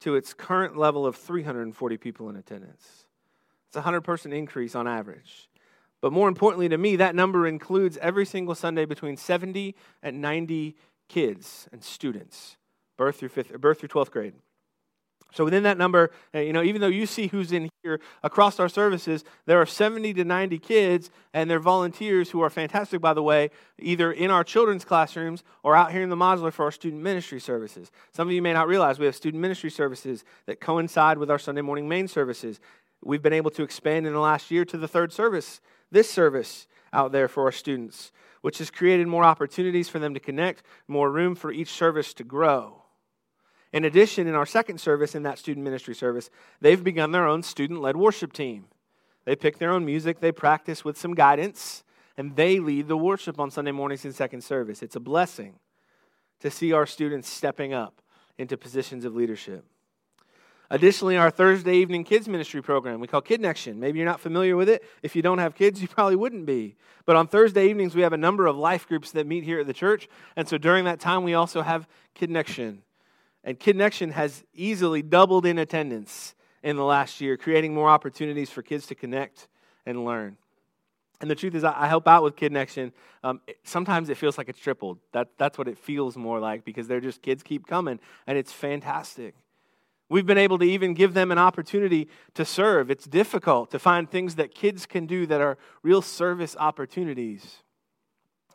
to 0.00 0.16
its 0.16 0.34
current 0.34 0.76
level 0.76 1.06
of 1.06 1.16
340 1.16 1.96
people 1.98 2.28
in 2.28 2.36
attendance. 2.36 3.06
It's 3.68 3.76
a 3.76 3.80
100 3.80 4.02
person 4.02 4.32
increase 4.32 4.74
on 4.74 4.88
average. 4.88 5.48
But 6.04 6.12
more 6.12 6.28
importantly 6.28 6.68
to 6.68 6.76
me, 6.76 6.96
that 6.96 7.14
number 7.14 7.46
includes 7.46 7.96
every 7.96 8.26
single 8.26 8.54
Sunday 8.54 8.84
between 8.84 9.16
70 9.16 9.74
and 10.02 10.20
90 10.20 10.76
kids 11.08 11.66
and 11.72 11.82
students, 11.82 12.58
birth 12.98 13.16
through, 13.16 13.30
fifth, 13.30 13.58
birth 13.58 13.80
through 13.80 13.88
12th 13.88 14.10
grade. 14.10 14.34
So 15.32 15.44
within 15.44 15.62
that 15.62 15.78
number, 15.78 16.10
uh, 16.34 16.40
you 16.40 16.52
know, 16.52 16.62
even 16.62 16.82
though 16.82 16.88
you 16.88 17.06
see 17.06 17.28
who's 17.28 17.52
in 17.52 17.70
here 17.82 18.00
across 18.22 18.60
our 18.60 18.68
services, 18.68 19.24
there 19.46 19.58
are 19.58 19.64
70 19.64 20.12
to 20.12 20.24
90 20.24 20.58
kids 20.58 21.10
and 21.32 21.50
they're 21.50 21.58
volunteers 21.58 22.30
who 22.30 22.42
are 22.42 22.50
fantastic, 22.50 23.00
by 23.00 23.14
the 23.14 23.22
way, 23.22 23.50
either 23.78 24.12
in 24.12 24.30
our 24.30 24.44
children's 24.44 24.84
classrooms 24.84 25.42
or 25.62 25.74
out 25.74 25.90
here 25.90 26.02
in 26.02 26.10
the 26.10 26.16
modular 26.16 26.52
for 26.52 26.66
our 26.66 26.70
student 26.70 27.02
ministry 27.02 27.40
services. 27.40 27.90
Some 28.12 28.28
of 28.28 28.34
you 28.34 28.42
may 28.42 28.52
not 28.52 28.68
realize 28.68 28.98
we 28.98 29.06
have 29.06 29.16
student 29.16 29.40
ministry 29.40 29.70
services 29.70 30.22
that 30.44 30.60
coincide 30.60 31.16
with 31.16 31.30
our 31.30 31.38
Sunday 31.38 31.62
morning 31.62 31.88
main 31.88 32.08
services. 32.08 32.60
We've 33.04 33.22
been 33.22 33.32
able 33.32 33.50
to 33.52 33.62
expand 33.62 34.06
in 34.06 34.12
the 34.12 34.18
last 34.18 34.50
year 34.50 34.64
to 34.64 34.78
the 34.78 34.88
third 34.88 35.12
service, 35.12 35.60
this 35.90 36.10
service 36.10 36.66
out 36.92 37.12
there 37.12 37.28
for 37.28 37.44
our 37.44 37.52
students, 37.52 38.12
which 38.40 38.58
has 38.58 38.70
created 38.70 39.06
more 39.06 39.24
opportunities 39.24 39.88
for 39.88 39.98
them 39.98 40.14
to 40.14 40.20
connect, 40.20 40.62
more 40.88 41.10
room 41.10 41.34
for 41.34 41.52
each 41.52 41.70
service 41.70 42.14
to 42.14 42.24
grow. 42.24 42.82
In 43.72 43.84
addition, 43.84 44.26
in 44.26 44.34
our 44.34 44.46
second 44.46 44.80
service, 44.80 45.14
in 45.14 45.24
that 45.24 45.38
student 45.38 45.64
ministry 45.64 45.94
service, 45.94 46.30
they've 46.60 46.82
begun 46.82 47.10
their 47.10 47.26
own 47.26 47.42
student 47.42 47.80
led 47.80 47.96
worship 47.96 48.32
team. 48.32 48.66
They 49.24 49.36
pick 49.36 49.58
their 49.58 49.72
own 49.72 49.84
music, 49.84 50.20
they 50.20 50.32
practice 50.32 50.84
with 50.84 50.96
some 50.96 51.14
guidance, 51.14 51.82
and 52.16 52.36
they 52.36 52.60
lead 52.60 52.88
the 52.88 52.96
worship 52.96 53.40
on 53.40 53.50
Sunday 53.50 53.72
mornings 53.72 54.04
in 54.04 54.12
second 54.12 54.44
service. 54.44 54.82
It's 54.82 54.96
a 54.96 55.00
blessing 55.00 55.58
to 56.40 56.50
see 56.50 56.72
our 56.72 56.86
students 56.86 57.28
stepping 57.28 57.72
up 57.72 58.00
into 58.38 58.56
positions 58.56 59.04
of 59.04 59.16
leadership. 59.16 59.64
Additionally, 60.70 61.16
our 61.16 61.30
Thursday 61.30 61.76
evening 61.76 62.04
kids 62.04 62.26
ministry 62.26 62.62
program 62.62 63.00
we 63.00 63.06
call 63.06 63.20
Kidnection. 63.20 63.78
Maybe 63.78 63.98
you're 63.98 64.08
not 64.08 64.20
familiar 64.20 64.56
with 64.56 64.68
it. 64.68 64.82
If 65.02 65.14
you 65.14 65.22
don't 65.22 65.38
have 65.38 65.54
kids, 65.54 65.82
you 65.82 65.88
probably 65.96 66.16
wouldn't 66.16 66.46
be. 66.46 66.76
But 67.06 67.16
on 67.16 67.26
Thursday 67.26 67.68
evenings, 67.68 67.94
we 67.94 68.02
have 68.02 68.12
a 68.12 68.18
number 68.18 68.46
of 68.46 68.56
life 68.56 68.88
groups 68.88 69.10
that 69.12 69.26
meet 69.26 69.44
here 69.44 69.60
at 69.60 69.66
the 69.66 69.74
church. 69.74 70.08
And 70.36 70.48
so 70.48 70.56
during 70.56 70.84
that 70.86 71.00
time, 71.00 71.22
we 71.22 71.34
also 71.34 71.62
have 71.62 71.86
Kidnection. 72.14 72.82
And 73.42 73.58
Kidnection 73.60 74.10
has 74.12 74.42
easily 74.54 75.02
doubled 75.02 75.44
in 75.44 75.58
attendance 75.58 76.34
in 76.62 76.76
the 76.76 76.84
last 76.84 77.20
year, 77.20 77.36
creating 77.36 77.74
more 77.74 77.90
opportunities 77.90 78.48
for 78.48 78.62
kids 78.62 78.86
to 78.86 78.94
connect 78.94 79.48
and 79.84 80.04
learn. 80.06 80.38
And 81.20 81.30
the 81.30 81.34
truth 81.34 81.54
is, 81.54 81.62
I 81.62 81.86
help 81.86 82.08
out 82.08 82.22
with 82.22 82.36
Kidnection. 82.36 82.92
Um, 83.22 83.40
sometimes 83.62 84.08
it 84.08 84.16
feels 84.16 84.38
like 84.38 84.48
it's 84.48 84.58
tripled. 84.58 84.98
That, 85.12 85.28
that's 85.38 85.58
what 85.58 85.68
it 85.68 85.78
feels 85.78 86.16
more 86.16 86.40
like 86.40 86.64
because 86.64 86.88
they're 86.88 87.00
just 87.00 87.22
kids 87.22 87.42
keep 87.42 87.66
coming, 87.66 88.00
and 88.26 88.36
it's 88.36 88.52
fantastic. 88.52 89.34
We've 90.08 90.26
been 90.26 90.38
able 90.38 90.58
to 90.58 90.64
even 90.64 90.94
give 90.94 91.14
them 91.14 91.32
an 91.32 91.38
opportunity 91.38 92.08
to 92.34 92.44
serve. 92.44 92.90
It's 92.90 93.06
difficult 93.06 93.70
to 93.70 93.78
find 93.78 94.10
things 94.10 94.34
that 94.34 94.54
kids 94.54 94.86
can 94.86 95.06
do 95.06 95.26
that 95.26 95.40
are 95.40 95.56
real 95.82 96.02
service 96.02 96.56
opportunities. 96.58 97.62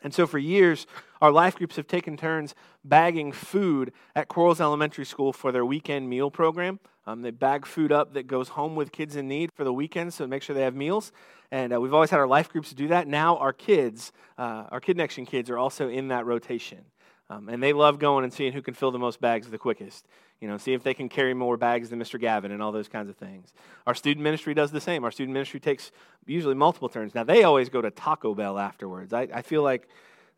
And 0.02 0.14
so, 0.14 0.26
for 0.26 0.38
years, 0.38 0.86
our 1.20 1.30
life 1.30 1.56
groups 1.56 1.76
have 1.76 1.86
taken 1.86 2.16
turns 2.16 2.54
bagging 2.84 3.32
food 3.32 3.92
at 4.16 4.28
Quarles 4.28 4.60
Elementary 4.60 5.04
School 5.04 5.32
for 5.32 5.52
their 5.52 5.64
weekend 5.66 6.08
meal 6.08 6.30
program. 6.30 6.80
Um, 7.06 7.22
they 7.22 7.30
bag 7.30 7.66
food 7.66 7.92
up 7.92 8.14
that 8.14 8.26
goes 8.26 8.50
home 8.50 8.76
with 8.76 8.92
kids 8.92 9.16
in 9.16 9.28
need 9.28 9.50
for 9.54 9.64
the 9.64 9.72
weekend, 9.72 10.14
so 10.14 10.26
make 10.26 10.42
sure 10.42 10.54
they 10.54 10.62
have 10.62 10.74
meals. 10.74 11.12
And 11.50 11.74
uh, 11.74 11.80
we've 11.80 11.92
always 11.92 12.10
had 12.10 12.20
our 12.20 12.28
life 12.28 12.48
groups 12.48 12.72
do 12.72 12.88
that. 12.88 13.08
Now, 13.08 13.36
our 13.38 13.52
kids, 13.52 14.12
uh, 14.38 14.66
our 14.70 14.80
Kidnection 14.80 15.26
kids, 15.26 15.50
are 15.50 15.58
also 15.58 15.88
in 15.88 16.08
that 16.08 16.24
rotation. 16.24 16.84
Um, 17.30 17.48
and 17.48 17.62
they 17.62 17.72
love 17.72 18.00
going 18.00 18.24
and 18.24 18.32
seeing 18.32 18.52
who 18.52 18.60
can 18.60 18.74
fill 18.74 18.90
the 18.90 18.98
most 18.98 19.20
bags 19.20 19.48
the 19.48 19.56
quickest. 19.56 20.08
You 20.40 20.48
know, 20.48 20.58
see 20.58 20.72
if 20.72 20.82
they 20.82 20.94
can 20.94 21.08
carry 21.08 21.32
more 21.32 21.56
bags 21.56 21.90
than 21.90 22.00
Mr. 22.00 22.20
Gavin 22.20 22.50
and 22.50 22.60
all 22.60 22.72
those 22.72 22.88
kinds 22.88 23.08
of 23.08 23.16
things. 23.16 23.54
Our 23.86 23.94
student 23.94 24.24
ministry 24.24 24.52
does 24.52 24.72
the 24.72 24.80
same. 24.80 25.04
Our 25.04 25.12
student 25.12 25.32
ministry 25.32 25.60
takes 25.60 25.92
usually 26.26 26.56
multiple 26.56 26.88
turns. 26.88 27.14
Now, 27.14 27.22
they 27.22 27.44
always 27.44 27.68
go 27.68 27.80
to 27.80 27.90
Taco 27.92 28.34
Bell 28.34 28.58
afterwards. 28.58 29.12
I, 29.12 29.28
I 29.32 29.42
feel 29.42 29.62
like 29.62 29.88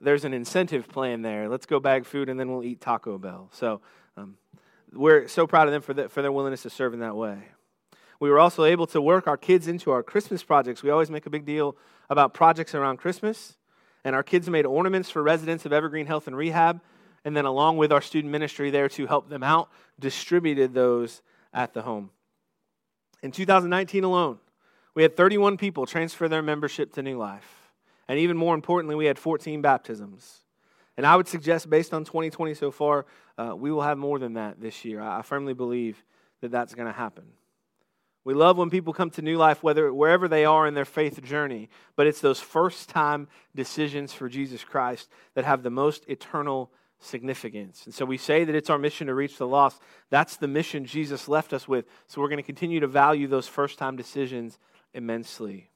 there's 0.03 0.27
an 0.27 0.35
incentive 0.35 0.87
plan 0.87 1.23
there. 1.23 1.49
Let's 1.49 1.65
go 1.65 1.81
bag 1.81 2.05
food 2.05 2.29
and 2.29 2.39
then 2.39 2.53
we'll 2.53 2.63
eat 2.63 2.83
Taco 2.83 3.17
Bell. 3.17 3.49
So 3.53 3.81
um, 4.19 4.37
we're 4.93 5.29
so 5.29 5.47
proud 5.47 5.69
of 5.69 5.73
them 5.73 5.81
for, 5.81 5.95
the, 5.95 6.11
for 6.11 6.21
their 6.21 6.33
willingness 6.33 6.63
to 6.65 6.71
serve 6.71 6.93
in 6.93 7.01
that 7.01 7.17
way. 7.17 7.39
We 8.21 8.29
were 8.29 8.39
also 8.39 8.65
able 8.65 8.87
to 8.89 9.01
work 9.01 9.27
our 9.27 9.39
kids 9.39 9.67
into 9.67 9.93
our 9.93 10.03
Christmas 10.03 10.43
projects. 10.43 10.83
We 10.83 10.91
always 10.91 11.11
make 11.11 11.25
a 11.25 11.31
big 11.31 11.47
deal 11.47 11.75
about 12.11 12.35
projects 12.35 12.75
around 12.75 12.99
Christmas. 12.99 13.57
And 14.05 14.17
our 14.17 14.23
kids 14.23 14.49
made 14.51 14.67
ornaments 14.67 15.11
for 15.11 15.23
residents 15.23 15.65
of 15.65 15.73
Evergreen 15.73 16.07
Health 16.07 16.27
and 16.27 16.37
Rehab. 16.37 16.81
And 17.25 17.37
then, 17.37 17.45
along 17.45 17.77
with 17.77 17.93
our 17.93 18.01
student 18.01 18.33
ministry 18.33 18.71
there 18.71 18.89
to 18.91 19.07
help 19.07 19.29
them 19.29 19.43
out, 19.43 19.69
distributed 20.01 20.75
those 20.75 21.23
at 21.55 21.73
the 21.73 21.83
home. 21.83 22.11
In 23.23 23.31
2019 23.31 24.03
alone, 24.03 24.39
we 24.95 25.03
had 25.03 25.17
31 25.17 25.57
people 25.57 25.87
transfer 25.87 26.29
their 26.29 26.43
membership 26.43 26.93
to 26.95 27.03
New 27.03 27.17
Life. 27.17 27.71
And 28.09 28.19
even 28.19 28.37
more 28.37 28.55
importantly, 28.55 28.97
we 28.97 29.07
had 29.07 29.19
14 29.19 29.63
baptisms. 29.63 30.41
And 30.97 31.07
I 31.07 31.17
would 31.17 31.29
suggest, 31.29 31.71
based 31.71 31.95
on 31.95 32.05
2020 32.05 32.55
so 32.55 32.71
far, 32.71 33.07
uh, 33.39 33.55
we 33.57 33.71
will 33.71 33.83
have 33.83 33.97
more 33.97 34.19
than 34.19 34.35
that 34.35 34.61
this 34.61 34.85
year. 34.85 35.01
I 35.01 35.23
firmly 35.23 35.55
believe 35.55 36.03
that 36.41 36.51
that's 36.51 36.75
going 36.75 36.87
to 36.87 36.93
happen. 36.93 37.25
We 38.25 38.35
love 38.35 38.57
when 38.57 38.71
people 38.71 38.93
come 38.93 39.11
to 39.11 39.23
New 39.23 39.37
Life, 39.37 39.63
whether 39.63 39.93
wherever 39.93 40.29
they 40.29 40.45
are 40.45 40.67
in 40.67 40.75
their 40.75 40.85
faith 40.85 41.23
journey, 41.23 41.69
but 41.97 42.07
it's 42.07 42.21
those 42.21 42.41
first 42.41 42.89
time 42.89 43.27
decisions 43.55 44.13
for 44.13 44.29
Jesus 44.29 44.63
Christ 44.63 45.11
that 45.35 45.45
have 45.45 45.63
the 45.63 45.71
most 45.71 46.09
eternal 46.09 46.71
significance. 47.01 47.85
And 47.85 47.93
so 47.93 48.05
we 48.05 48.17
say 48.17 48.45
that 48.45 48.55
it's 48.55 48.71
our 48.71 48.79
mission 48.79 49.09
to 49.09 49.15
reach 49.15 49.39
the 49.39 49.47
lost. 49.47 49.81
That's 50.11 50.37
the 50.37 50.47
mission 50.47 50.85
Jesus 50.85 51.27
left 51.27 51.53
us 51.53 51.67
with. 51.67 51.85
So 52.07 52.21
we're 52.21 52.29
going 52.29 52.37
to 52.37 52.45
continue 52.45 52.79
to 52.79 52.87
value 52.87 53.27
those 53.27 53.49
first 53.49 53.77
time 53.77 53.97
decisions 53.97 54.59
immensely. 54.95 55.71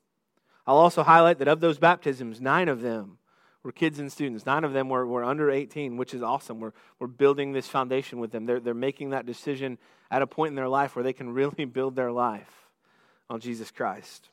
I'll 0.67 0.77
also 0.77 1.03
highlight 1.03 1.39
that 1.39 1.49
of 1.49 1.61
those 1.61 1.79
baptisms, 1.79 2.41
nine 2.41 2.69
of 2.69 2.81
them 2.81 3.19
were 3.67 3.73
kids 3.73 3.99
and 3.99 4.11
students. 4.11 4.47
Nine 4.47 4.65
of 4.65 4.73
them 4.73 4.89
were, 4.89 5.05
were 5.07 5.25
under 5.25 5.51
18, 5.51 5.97
which 5.97 6.15
is 6.15 6.23
awesome. 6.23 6.61
We're, 6.61 6.73
we're 7.01 7.09
building 7.09 7.53
this 7.53 7.67
foundation 7.67 8.21
with 8.21 8.31
them. 8.31 8.47
They're, 8.47 8.61
they're 8.61 8.75
making 8.75 9.11
that 9.11 9.27
decision 9.27 9.77
at 10.11 10.23
a 10.23 10.27
point 10.27 10.51
in 10.51 10.55
their 10.55 10.69
life 10.69 10.95
where 10.95 11.03
they 11.03 11.13
can 11.13 11.35
really 11.35 11.65
build 11.67 11.97
their 11.97 12.13
life 12.13 12.69
on 13.29 13.41
Jesus 13.41 13.71
Christ. 13.71 14.31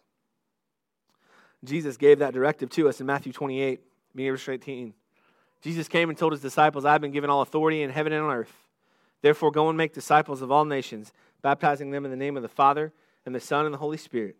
Jesus 1.63 1.97
gave 1.97 2.19
that 2.19 2.33
directive 2.33 2.69
to 2.71 2.87
us 2.87 3.01
in 3.01 3.07
Matthew 3.07 3.33
28, 3.33 3.81
beginning 4.15 4.33
verse 4.33 4.47
18. 4.47 4.93
Jesus 5.61 5.87
came 5.87 6.09
and 6.09 6.17
told 6.17 6.33
his 6.33 6.41
disciples, 6.41 6.85
I've 6.85 7.01
been 7.01 7.11
given 7.11 7.29
all 7.29 7.41
authority 7.41 7.81
in 7.81 7.89
heaven 7.89 8.13
and 8.13 8.23
on 8.23 8.31
earth. 8.31 8.53
Therefore, 9.21 9.49
go 9.49 9.69
and 9.69 9.77
make 9.77 9.93
disciples 9.93 10.41
of 10.41 10.51
all 10.51 10.65
nations, 10.65 11.11
baptizing 11.41 11.89
them 11.89 12.05
in 12.05 12.11
the 12.11 12.17
name 12.17 12.37
of 12.37 12.43
the 12.43 12.49
Father, 12.49 12.93
and 13.25 13.33
the 13.33 13.39
Son, 13.39 13.65
and 13.65 13.73
the 13.73 13.79
Holy 13.79 13.97
Spirit. 13.97 14.35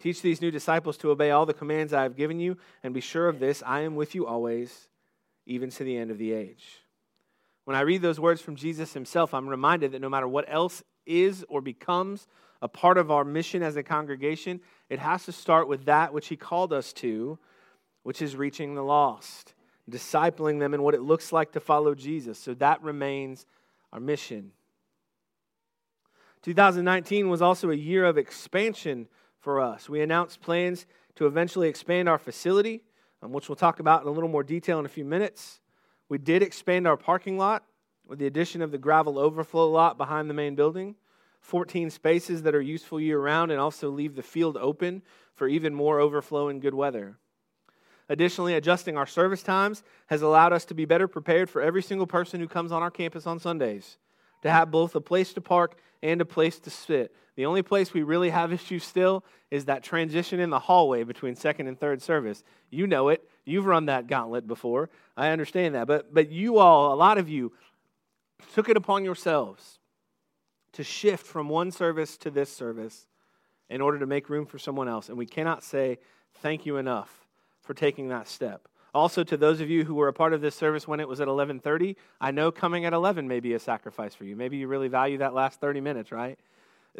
Teach 0.00 0.22
these 0.22 0.40
new 0.40 0.50
disciples 0.50 0.96
to 0.98 1.10
obey 1.10 1.30
all 1.30 1.46
the 1.46 1.54
commands 1.54 1.92
I 1.92 2.02
have 2.02 2.16
given 2.16 2.40
you, 2.40 2.58
and 2.82 2.92
be 2.92 3.00
sure 3.00 3.28
of 3.28 3.38
this 3.38 3.62
I 3.64 3.80
am 3.80 3.96
with 3.96 4.14
you 4.14 4.26
always, 4.26 4.88
even 5.46 5.70
to 5.70 5.84
the 5.84 5.96
end 5.96 6.10
of 6.10 6.18
the 6.18 6.32
age. 6.32 6.84
When 7.64 7.76
I 7.76 7.80
read 7.80 8.02
those 8.02 8.20
words 8.20 8.40
from 8.40 8.56
Jesus 8.56 8.92
himself, 8.92 9.32
I'm 9.32 9.48
reminded 9.48 9.92
that 9.92 10.02
no 10.02 10.08
matter 10.10 10.28
what 10.28 10.44
else 10.48 10.82
is 11.06 11.44
or 11.48 11.60
becomes 11.60 12.26
a 12.60 12.68
part 12.68 12.98
of 12.98 13.10
our 13.10 13.24
mission 13.24 13.62
as 13.62 13.76
a 13.76 13.82
congregation, 13.82 14.60
it 14.88 14.98
has 14.98 15.24
to 15.24 15.32
start 15.32 15.68
with 15.68 15.86
that 15.86 16.12
which 16.12 16.28
he 16.28 16.36
called 16.36 16.72
us 16.72 16.92
to, 16.94 17.38
which 18.02 18.20
is 18.20 18.36
reaching 18.36 18.74
the 18.74 18.82
lost, 18.82 19.54
discipling 19.90 20.58
them 20.58 20.74
in 20.74 20.82
what 20.82 20.94
it 20.94 21.02
looks 21.02 21.32
like 21.32 21.52
to 21.52 21.60
follow 21.60 21.94
Jesus. 21.94 22.38
So 22.38 22.54
that 22.54 22.82
remains 22.82 23.46
our 23.92 24.00
mission. 24.00 24.52
2019 26.42 27.30
was 27.30 27.40
also 27.40 27.70
a 27.70 27.74
year 27.74 28.04
of 28.04 28.18
expansion 28.18 29.08
for 29.44 29.60
us. 29.60 29.88
We 29.88 30.00
announced 30.00 30.40
plans 30.40 30.86
to 31.16 31.26
eventually 31.26 31.68
expand 31.68 32.08
our 32.08 32.18
facility, 32.18 32.82
um, 33.22 33.30
which 33.32 33.48
we'll 33.48 33.56
talk 33.56 33.78
about 33.78 34.02
in 34.02 34.08
a 34.08 34.10
little 34.10 34.28
more 34.28 34.42
detail 34.42 34.80
in 34.80 34.86
a 34.86 34.88
few 34.88 35.04
minutes. 35.04 35.60
We 36.08 36.18
did 36.18 36.42
expand 36.42 36.88
our 36.88 36.96
parking 36.96 37.38
lot 37.38 37.62
with 38.06 38.18
the 38.18 38.26
addition 38.26 38.62
of 38.62 38.72
the 38.72 38.78
gravel 38.78 39.18
overflow 39.18 39.70
lot 39.70 39.98
behind 39.98 40.28
the 40.28 40.34
main 40.34 40.54
building, 40.54 40.96
14 41.40 41.90
spaces 41.90 42.42
that 42.42 42.54
are 42.54 42.60
useful 42.60 42.98
year 42.98 43.20
round, 43.20 43.50
and 43.50 43.60
also 43.60 43.90
leave 43.90 44.16
the 44.16 44.22
field 44.22 44.56
open 44.56 45.02
for 45.34 45.46
even 45.46 45.74
more 45.74 46.00
overflow 46.00 46.48
in 46.48 46.58
good 46.58 46.74
weather. 46.74 47.18
Additionally, 48.08 48.54
adjusting 48.54 48.96
our 48.96 49.06
service 49.06 49.42
times 49.42 49.82
has 50.06 50.22
allowed 50.22 50.52
us 50.52 50.64
to 50.66 50.74
be 50.74 50.84
better 50.86 51.08
prepared 51.08 51.50
for 51.50 51.62
every 51.62 51.82
single 51.82 52.06
person 52.06 52.40
who 52.40 52.48
comes 52.48 52.72
on 52.72 52.82
our 52.82 52.90
campus 52.90 53.26
on 53.26 53.38
Sundays, 53.38 53.98
to 54.44 54.50
have 54.50 54.70
both 54.70 54.94
a 54.94 55.00
place 55.00 55.32
to 55.32 55.40
park 55.40 55.76
and 56.02 56.20
a 56.20 56.24
place 56.24 56.60
to 56.60 56.70
sit. 56.70 57.16
The 57.34 57.46
only 57.46 57.62
place 57.62 57.92
we 57.94 58.02
really 58.02 58.28
have 58.28 58.52
issues 58.52 58.84
still 58.84 59.24
is 59.50 59.64
that 59.64 59.82
transition 59.82 60.38
in 60.38 60.50
the 60.50 60.58
hallway 60.58 61.02
between 61.02 61.34
second 61.34 61.66
and 61.66 61.80
third 61.80 62.02
service. 62.02 62.44
You 62.70 62.86
know 62.86 63.08
it. 63.08 63.26
You've 63.46 63.64
run 63.64 63.86
that 63.86 64.06
gauntlet 64.06 64.46
before. 64.46 64.90
I 65.16 65.30
understand 65.30 65.74
that. 65.74 65.86
But, 65.86 66.12
but 66.12 66.30
you 66.30 66.58
all, 66.58 66.92
a 66.92 66.94
lot 66.94 67.16
of 67.16 67.28
you, 67.28 67.52
took 68.52 68.68
it 68.68 68.76
upon 68.76 69.02
yourselves 69.02 69.78
to 70.72 70.84
shift 70.84 71.26
from 71.26 71.48
one 71.48 71.70
service 71.70 72.18
to 72.18 72.30
this 72.30 72.52
service 72.52 73.06
in 73.70 73.80
order 73.80 73.98
to 73.98 74.06
make 74.06 74.28
room 74.28 74.44
for 74.44 74.58
someone 74.58 74.88
else. 74.88 75.08
And 75.08 75.16
we 75.16 75.26
cannot 75.26 75.64
say 75.64 75.98
thank 76.42 76.66
you 76.66 76.76
enough 76.76 77.26
for 77.62 77.72
taking 77.72 78.08
that 78.08 78.28
step. 78.28 78.68
Also, 78.94 79.24
to 79.24 79.36
those 79.36 79.60
of 79.60 79.68
you 79.68 79.84
who 79.84 79.94
were 79.94 80.06
a 80.06 80.12
part 80.12 80.32
of 80.32 80.40
this 80.40 80.54
service 80.54 80.86
when 80.86 81.00
it 81.00 81.08
was 81.08 81.20
at 81.20 81.26
11:30, 81.26 81.96
I 82.20 82.30
know 82.30 82.52
coming 82.52 82.84
at 82.84 82.92
11 82.92 83.26
may 83.26 83.40
be 83.40 83.54
a 83.54 83.58
sacrifice 83.58 84.14
for 84.14 84.24
you. 84.24 84.36
Maybe 84.36 84.56
you 84.56 84.68
really 84.68 84.88
value 84.88 85.18
that 85.18 85.34
last 85.34 85.60
30 85.60 85.80
minutes, 85.80 86.12
right? 86.12 86.38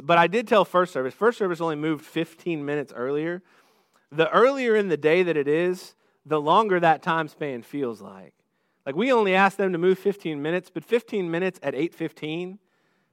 But 0.03 0.19
I 0.19 0.27
did 0.27 0.49
tell 0.49 0.65
first 0.65 0.93
service. 0.93 1.15
First 1.15 1.39
service 1.39 1.61
only 1.61 1.77
moved 1.77 2.05
15 2.05 2.65
minutes 2.65 2.93
earlier. 2.95 3.43
The 4.11 4.29
earlier 4.31 4.75
in 4.75 4.89
the 4.89 4.97
day 4.97 5.23
that 5.23 5.37
it 5.37 5.47
is, 5.47 5.95
the 6.27 6.41
longer 6.41 6.81
that 6.81 7.03
time 7.03 7.29
span 7.29 7.63
feels 7.63 8.01
like. 8.01 8.35
Like 8.85 8.97
we 8.97 9.13
only 9.13 9.35
asked 9.35 9.57
them 9.57 9.73
to 9.73 9.79
move 9.79 9.99
15 9.99 10.43
minutes, 10.43 10.71
but 10.71 10.85
15 10.85 11.31
minutes 11.31 11.61
at 11.63 11.75
8:15 11.75 12.59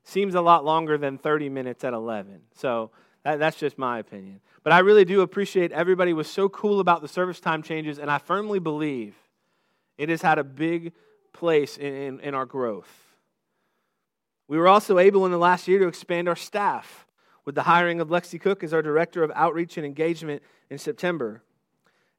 seems 0.04 0.34
a 0.34 0.42
lot 0.42 0.66
longer 0.66 0.98
than 0.98 1.20
30 1.20 1.50
minutes 1.50 1.84
at 1.84 1.94
11. 1.94 2.42
So 2.56 2.90
that, 3.24 3.40
that's 3.40 3.58
just 3.58 3.78
my 3.78 4.00
opinion. 4.00 4.42
But 4.64 4.74
I 4.74 4.80
really 4.80 5.06
do 5.06 5.22
appreciate 5.22 5.72
everybody 5.72 6.14
was 6.14 6.30
so 6.30 6.50
cool 6.50 6.80
about 6.80 7.02
the 7.02 7.08
service 7.08 7.40
time 7.40 7.64
changes, 7.64 8.00
and 8.00 8.10
I 8.10 8.18
firmly 8.18 8.60
believe 8.60 9.16
it 9.98 10.10
has 10.10 10.22
had 10.22 10.40
a 10.40 10.44
big 10.44 10.94
place 11.34 11.78
in, 11.78 11.94
in, 11.94 12.20
in 12.22 12.36
our 12.36 12.46
growth. 12.46 12.90
We 14.48 14.58
were 14.58 14.68
also 14.68 15.00
able 15.00 15.26
in 15.26 15.32
the 15.32 15.38
last 15.38 15.68
year 15.68 15.80
to 15.80 15.88
expand 15.88 16.28
our 16.28 16.36
staff 16.36 17.06
with 17.46 17.56
the 17.56 17.64
hiring 17.64 18.02
of 18.02 18.10
Lexi 18.10 18.40
Cook 18.40 18.64
as 18.64 18.74
our 18.74 18.82
Director 18.82 19.24
of 19.24 19.32
Outreach 19.34 19.78
and 19.78 19.86
Engagement 19.86 20.44
in 20.70 20.78
September. 20.78 21.42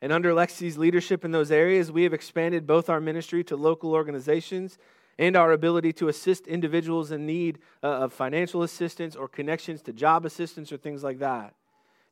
And 0.01 0.13
under 0.13 0.33
Lexi's 0.33 0.79
leadership 0.79 1.25
in 1.25 1.31
those 1.31 1.53
areas, 1.53 1.93
we 1.93 2.03
have 2.05 2.13
expanded 2.13 2.67
both 2.67 2.89
our 2.89 3.01
ministry 3.01 3.45
to 3.45 3.57
local 3.57 3.93
organizations 3.93 4.79
and 5.19 5.37
our 5.37 5.53
ability 5.53 5.93
to 5.93 6.09
assist 6.09 6.47
individuals 6.47 7.13
in 7.13 7.27
need 7.27 7.59
uh, 7.83 7.87
of 7.87 8.13
financial 8.13 8.63
assistance 8.63 9.15
or 9.15 9.29
connections 9.29 9.83
to 9.83 9.93
job 9.93 10.25
assistance 10.25 10.73
or 10.73 10.77
things 10.77 11.03
like 11.03 11.19
that. 11.19 11.55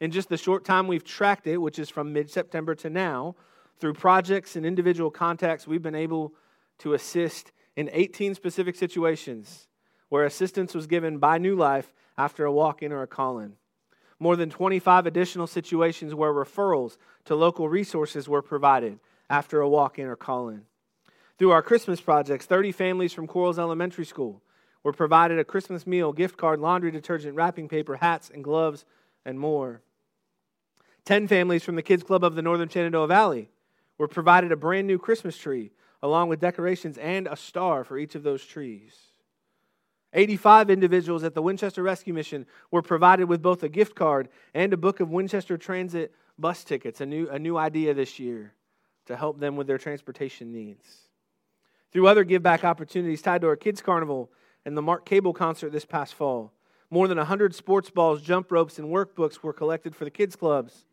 In 0.00 0.10
just 0.10 0.28
the 0.28 0.36
short 0.36 0.64
time 0.64 0.86
we've 0.86 1.04
tracked 1.04 1.46
it, 1.46 1.58
which 1.58 1.78
is 1.78 1.90
from 1.90 2.12
mid 2.12 2.30
September 2.30 2.74
to 2.76 2.90
now, 2.90 3.34
through 3.78 3.94
projects 3.94 4.56
and 4.56 4.66
individual 4.66 5.10
contacts, 5.10 5.66
we've 5.66 5.82
been 5.82 5.94
able 5.94 6.34
to 6.78 6.94
assist 6.94 7.52
in 7.76 7.88
18 7.92 8.34
specific 8.34 8.76
situations 8.76 9.68
where 10.08 10.24
assistance 10.24 10.74
was 10.74 10.86
given 10.86 11.18
by 11.18 11.38
New 11.38 11.54
Life 11.54 11.92
after 12.18 12.44
a 12.44 12.52
walk 12.52 12.82
in 12.82 12.92
or 12.92 13.02
a 13.02 13.06
call 13.06 13.38
in. 13.38 13.54
More 14.18 14.36
than 14.36 14.50
25 14.50 15.06
additional 15.06 15.46
situations 15.46 16.14
where 16.14 16.32
referrals 16.32 16.98
to 17.24 17.34
local 17.34 17.68
resources 17.68 18.28
were 18.28 18.42
provided 18.42 18.98
after 19.30 19.60
a 19.60 19.68
walk 19.68 19.98
in 19.98 20.06
or 20.06 20.16
call 20.16 20.50
in. 20.50 20.66
Through 21.40 21.52
our 21.52 21.62
Christmas 21.62 22.02
projects, 22.02 22.44
30 22.44 22.70
families 22.70 23.14
from 23.14 23.26
Quarles 23.26 23.58
Elementary 23.58 24.04
School 24.04 24.42
were 24.82 24.92
provided 24.92 25.38
a 25.38 25.44
Christmas 25.44 25.86
meal, 25.86 26.12
gift 26.12 26.36
card, 26.36 26.60
laundry 26.60 26.90
detergent, 26.90 27.34
wrapping 27.34 27.66
paper, 27.66 27.96
hats, 27.96 28.28
and 28.28 28.44
gloves, 28.44 28.84
and 29.24 29.40
more. 29.40 29.80
10 31.06 31.28
families 31.28 31.64
from 31.64 31.76
the 31.76 31.82
Kids 31.82 32.02
Club 32.02 32.24
of 32.24 32.34
the 32.34 32.42
Northern 32.42 32.68
Shenandoah 32.68 33.06
Valley 33.06 33.48
were 33.96 34.06
provided 34.06 34.52
a 34.52 34.56
brand 34.56 34.86
new 34.86 34.98
Christmas 34.98 35.34
tree, 35.34 35.70
along 36.02 36.28
with 36.28 36.40
decorations 36.40 36.98
and 36.98 37.26
a 37.26 37.36
star 37.36 37.84
for 37.84 37.96
each 37.96 38.14
of 38.14 38.22
those 38.22 38.44
trees. 38.44 38.94
85 40.12 40.68
individuals 40.68 41.24
at 41.24 41.32
the 41.32 41.40
Winchester 41.40 41.82
Rescue 41.82 42.12
Mission 42.12 42.44
were 42.70 42.82
provided 42.82 43.30
with 43.30 43.40
both 43.40 43.62
a 43.62 43.70
gift 43.70 43.94
card 43.94 44.28
and 44.52 44.74
a 44.74 44.76
book 44.76 45.00
of 45.00 45.08
Winchester 45.08 45.56
Transit 45.56 46.14
bus 46.38 46.64
tickets, 46.64 47.00
a 47.00 47.06
new, 47.06 47.30
a 47.30 47.38
new 47.38 47.56
idea 47.56 47.94
this 47.94 48.18
year 48.18 48.52
to 49.06 49.16
help 49.16 49.40
them 49.40 49.56
with 49.56 49.66
their 49.66 49.78
transportation 49.78 50.52
needs 50.52 51.06
through 51.92 52.06
other 52.06 52.24
give 52.24 52.42
back 52.42 52.64
opportunities 52.64 53.22
tied 53.22 53.40
to 53.40 53.48
our 53.48 53.56
Kids 53.56 53.82
Carnival 53.82 54.30
and 54.64 54.76
the 54.76 54.82
Mark 54.82 55.04
Cable 55.04 55.32
concert 55.32 55.72
this 55.72 55.84
past 55.84 56.14
fall. 56.14 56.52
More 56.90 57.08
than 57.08 57.18
100 57.18 57.54
sports 57.54 57.90
balls, 57.90 58.20
jump 58.20 58.50
ropes, 58.50 58.78
and 58.78 58.88
workbooks 58.88 59.42
were 59.42 59.52
collected 59.52 59.94
for 59.94 60.04
the 60.04 60.10
kids' 60.10 60.36
clubs, 60.36 60.84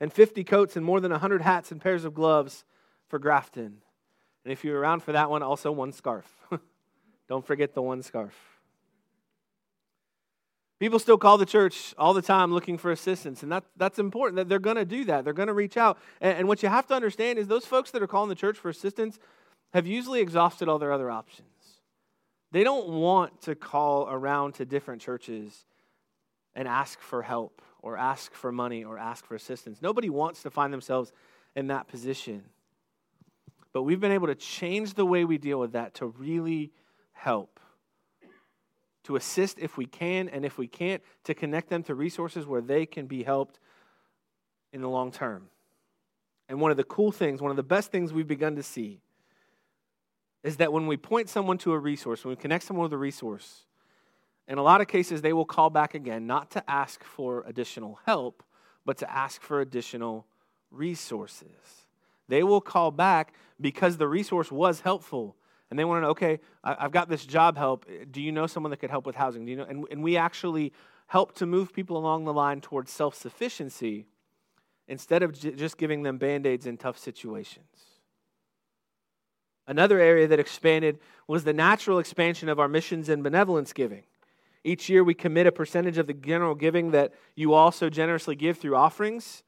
and 0.00 0.12
50 0.12 0.44
coats 0.44 0.76
and 0.76 0.84
more 0.84 1.00
than 1.00 1.12
100 1.12 1.42
hats 1.42 1.70
and 1.70 1.80
pairs 1.80 2.04
of 2.04 2.14
gloves 2.14 2.64
for 3.08 3.18
Grafton. 3.18 3.78
And 4.44 4.52
if 4.52 4.64
you're 4.64 4.78
around 4.78 5.00
for 5.00 5.12
that 5.12 5.30
one, 5.30 5.42
also 5.42 5.72
one 5.72 5.92
scarf. 5.92 6.30
Don't 7.28 7.46
forget 7.46 7.74
the 7.74 7.82
one 7.82 8.02
scarf. 8.02 8.34
People 10.78 10.98
still 10.98 11.16
call 11.16 11.38
the 11.38 11.46
church 11.46 11.94
all 11.96 12.12
the 12.12 12.20
time 12.20 12.52
looking 12.52 12.76
for 12.76 12.90
assistance, 12.90 13.42
and 13.42 13.50
that, 13.50 13.64
that's 13.76 13.98
important 13.98 14.36
that 14.36 14.48
they're 14.48 14.58
going 14.58 14.76
to 14.76 14.84
do 14.84 15.04
that. 15.04 15.24
They're 15.24 15.32
going 15.32 15.46
to 15.46 15.54
reach 15.54 15.78
out. 15.78 15.98
And, 16.20 16.38
and 16.38 16.48
what 16.48 16.62
you 16.62 16.68
have 16.68 16.86
to 16.88 16.94
understand 16.94 17.38
is 17.38 17.48
those 17.48 17.64
folks 17.64 17.90
that 17.92 18.02
are 18.02 18.06
calling 18.06 18.28
the 18.28 18.34
church 18.34 18.58
for 18.58 18.68
assistance, 18.68 19.18
have 19.76 19.86
usually 19.86 20.20
exhausted 20.20 20.70
all 20.70 20.78
their 20.78 20.90
other 20.90 21.10
options. 21.10 21.48
They 22.50 22.64
don't 22.64 22.88
want 22.88 23.42
to 23.42 23.54
call 23.54 24.08
around 24.08 24.54
to 24.54 24.64
different 24.64 25.02
churches 25.02 25.66
and 26.54 26.66
ask 26.66 26.98
for 26.98 27.20
help 27.20 27.60
or 27.82 27.98
ask 27.98 28.32
for 28.32 28.50
money 28.50 28.84
or 28.84 28.96
ask 28.96 29.26
for 29.26 29.34
assistance. 29.34 29.82
Nobody 29.82 30.08
wants 30.08 30.42
to 30.44 30.50
find 30.50 30.72
themselves 30.72 31.12
in 31.54 31.66
that 31.66 31.88
position. 31.88 32.44
But 33.74 33.82
we've 33.82 34.00
been 34.00 34.12
able 34.12 34.28
to 34.28 34.34
change 34.34 34.94
the 34.94 35.04
way 35.04 35.26
we 35.26 35.36
deal 35.36 35.60
with 35.60 35.72
that 35.72 35.92
to 35.96 36.06
really 36.06 36.72
help. 37.12 37.60
To 39.04 39.16
assist 39.16 39.58
if 39.58 39.76
we 39.76 39.84
can, 39.84 40.30
and 40.30 40.46
if 40.46 40.56
we 40.56 40.68
can't, 40.68 41.02
to 41.24 41.34
connect 41.34 41.68
them 41.68 41.82
to 41.82 41.94
resources 41.94 42.46
where 42.46 42.62
they 42.62 42.86
can 42.86 43.06
be 43.06 43.24
helped 43.24 43.60
in 44.72 44.80
the 44.80 44.88
long 44.88 45.12
term. 45.12 45.48
And 46.48 46.62
one 46.62 46.70
of 46.70 46.78
the 46.78 46.84
cool 46.84 47.12
things, 47.12 47.42
one 47.42 47.50
of 47.50 47.58
the 47.58 47.62
best 47.62 47.92
things 47.92 48.14
we've 48.14 48.26
begun 48.26 48.56
to 48.56 48.62
see 48.62 49.02
is 50.46 50.58
that 50.58 50.72
when 50.72 50.86
we 50.86 50.96
point 50.96 51.28
someone 51.28 51.58
to 51.58 51.72
a 51.72 51.78
resource, 51.78 52.24
when 52.24 52.30
we 52.30 52.40
connect 52.40 52.64
someone 52.64 52.84
with 52.84 52.92
a 52.92 52.98
resource, 52.98 53.64
in 54.48 54.58
a 54.58 54.62
lot 54.62 54.80
of 54.80 54.86
cases, 54.86 55.20
they 55.20 55.32
will 55.32 55.44
call 55.44 55.70
back 55.70 55.94
again, 55.94 56.26
not 56.26 56.52
to 56.52 56.70
ask 56.70 57.02
for 57.02 57.42
additional 57.46 57.98
help, 58.06 58.44
but 58.84 58.96
to 58.98 59.10
ask 59.10 59.42
for 59.42 59.60
additional 59.60 60.24
resources. 60.70 61.86
They 62.28 62.44
will 62.44 62.60
call 62.60 62.92
back 62.92 63.34
because 63.60 63.96
the 63.96 64.06
resource 64.06 64.52
was 64.52 64.80
helpful. 64.80 65.36
And 65.68 65.78
they 65.78 65.84
want 65.84 65.98
to 65.98 66.02
know, 66.02 66.10
okay, 66.10 66.38
I've 66.62 66.92
got 66.92 67.08
this 67.08 67.26
job 67.26 67.56
help. 67.56 67.84
Do 68.12 68.22
you 68.22 68.30
know 68.30 68.46
someone 68.46 68.70
that 68.70 68.76
could 68.76 68.90
help 68.90 69.04
with 69.04 69.16
housing? 69.16 69.44
Do 69.46 69.50
you 69.50 69.56
know? 69.56 69.64
And, 69.64 69.84
and 69.90 70.00
we 70.00 70.16
actually 70.16 70.72
help 71.08 71.34
to 71.36 71.46
move 71.46 71.72
people 71.72 71.96
along 71.96 72.24
the 72.24 72.32
line 72.32 72.60
towards 72.60 72.92
self 72.92 73.16
sufficiency 73.16 74.06
instead 74.86 75.24
of 75.24 75.36
j- 75.36 75.52
just 75.52 75.76
giving 75.76 76.04
them 76.04 76.18
band 76.18 76.46
aids 76.46 76.66
in 76.66 76.76
tough 76.76 76.98
situations. 76.98 77.95
Another 79.66 79.98
area 79.98 80.28
that 80.28 80.38
expanded 80.38 80.98
was 81.26 81.44
the 81.44 81.52
natural 81.52 81.98
expansion 81.98 82.48
of 82.48 82.60
our 82.60 82.68
missions 82.68 83.08
and 83.08 83.22
benevolence 83.22 83.72
giving. 83.72 84.04
Each 84.62 84.88
year, 84.88 85.04
we 85.04 85.14
commit 85.14 85.46
a 85.46 85.52
percentage 85.52 85.98
of 85.98 86.06
the 86.06 86.12
general 86.12 86.54
giving 86.54 86.90
that 86.90 87.14
you 87.34 87.54
also 87.54 87.88
generously 87.88 88.36
give 88.36 88.58
through 88.58 88.76
offerings 88.76 89.42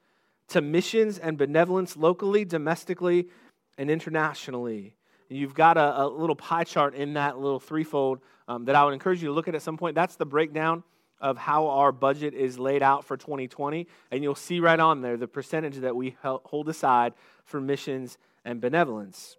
to 0.48 0.60
missions 0.60 1.18
and 1.18 1.36
benevolence 1.36 1.96
locally, 1.96 2.44
domestically, 2.44 3.28
and 3.76 3.90
internationally. 3.90 4.94
You've 5.28 5.54
got 5.54 5.76
a, 5.76 6.02
a 6.02 6.06
little 6.06 6.36
pie 6.36 6.64
chart 6.64 6.94
in 6.94 7.14
that 7.14 7.38
little 7.38 7.60
threefold 7.60 8.20
um, 8.48 8.64
that 8.64 8.74
I 8.74 8.84
would 8.84 8.94
encourage 8.94 9.22
you 9.22 9.28
to 9.28 9.34
look 9.34 9.46
at 9.46 9.54
at 9.54 9.62
some 9.62 9.76
point. 9.76 9.94
That's 9.94 10.16
the 10.16 10.24
breakdown 10.24 10.82
of 11.20 11.36
how 11.36 11.68
our 11.68 11.92
budget 11.92 12.32
is 12.34 12.58
laid 12.58 12.82
out 12.82 13.04
for 13.04 13.16
2020. 13.16 13.86
And 14.10 14.22
you'll 14.22 14.34
see 14.34 14.60
right 14.60 14.78
on 14.78 15.02
there 15.02 15.16
the 15.16 15.28
percentage 15.28 15.76
that 15.76 15.94
we 15.94 16.16
hold 16.22 16.68
aside 16.68 17.12
for 17.44 17.60
missions 17.60 18.18
and 18.44 18.60
benevolence. 18.60 19.36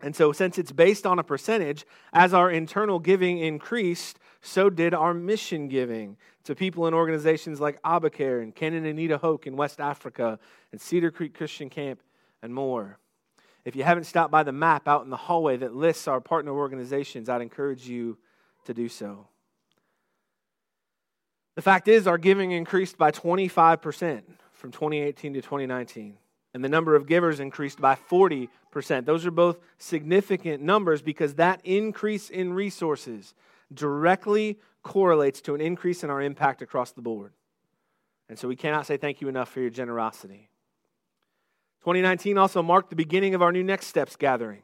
And 0.00 0.14
so, 0.14 0.32
since 0.32 0.58
it's 0.58 0.72
based 0.72 1.06
on 1.06 1.18
a 1.18 1.24
percentage, 1.24 1.86
as 2.12 2.34
our 2.34 2.50
internal 2.50 2.98
giving 2.98 3.38
increased, 3.38 4.18
so 4.42 4.68
did 4.68 4.92
our 4.92 5.14
mission 5.14 5.68
giving 5.68 6.16
to 6.44 6.54
people 6.54 6.86
and 6.86 6.94
organizations 6.94 7.60
like 7.60 7.80
Abacare 7.82 8.42
and 8.42 8.54
Ken 8.54 8.74
and 8.74 8.86
Anita 8.86 9.18
Hoke 9.18 9.46
in 9.46 9.56
West 9.56 9.80
Africa 9.80 10.38
and 10.70 10.80
Cedar 10.80 11.10
Creek 11.10 11.34
Christian 11.34 11.70
Camp 11.70 12.02
and 12.42 12.54
more. 12.54 12.98
If 13.64 13.74
you 13.74 13.82
haven't 13.82 14.04
stopped 14.04 14.30
by 14.30 14.44
the 14.44 14.52
map 14.52 14.86
out 14.86 15.02
in 15.02 15.10
the 15.10 15.16
hallway 15.16 15.56
that 15.56 15.74
lists 15.74 16.06
our 16.06 16.20
partner 16.20 16.52
organizations, 16.52 17.28
I'd 17.28 17.42
encourage 17.42 17.88
you 17.88 18.18
to 18.66 18.74
do 18.74 18.88
so. 18.88 19.26
The 21.56 21.62
fact 21.62 21.88
is, 21.88 22.06
our 22.06 22.18
giving 22.18 22.52
increased 22.52 22.98
by 22.98 23.10
25% 23.10 24.22
from 24.52 24.70
2018 24.70 25.34
to 25.34 25.40
2019, 25.40 26.18
and 26.56 26.64
the 26.64 26.70
number 26.70 26.96
of 26.96 27.06
givers 27.06 27.38
increased 27.38 27.82
by 27.82 27.94
40%. 27.94 28.48
Those 29.04 29.26
are 29.26 29.30
both 29.30 29.58
significant 29.76 30.62
numbers 30.62 31.02
because 31.02 31.34
that 31.34 31.60
increase 31.64 32.30
in 32.30 32.54
resources 32.54 33.34
directly 33.74 34.58
correlates 34.82 35.42
to 35.42 35.54
an 35.54 35.60
increase 35.60 36.02
in 36.02 36.08
our 36.08 36.22
impact 36.22 36.62
across 36.62 36.92
the 36.92 37.02
board. 37.02 37.34
And 38.30 38.38
so 38.38 38.48
we 38.48 38.56
cannot 38.56 38.86
say 38.86 38.96
thank 38.96 39.20
you 39.20 39.28
enough 39.28 39.50
for 39.50 39.60
your 39.60 39.68
generosity. 39.68 40.48
2019 41.80 42.38
also 42.38 42.62
marked 42.62 42.88
the 42.88 42.96
beginning 42.96 43.34
of 43.34 43.42
our 43.42 43.52
new 43.52 43.62
Next 43.62 43.88
Steps 43.88 44.16
gathering, 44.16 44.62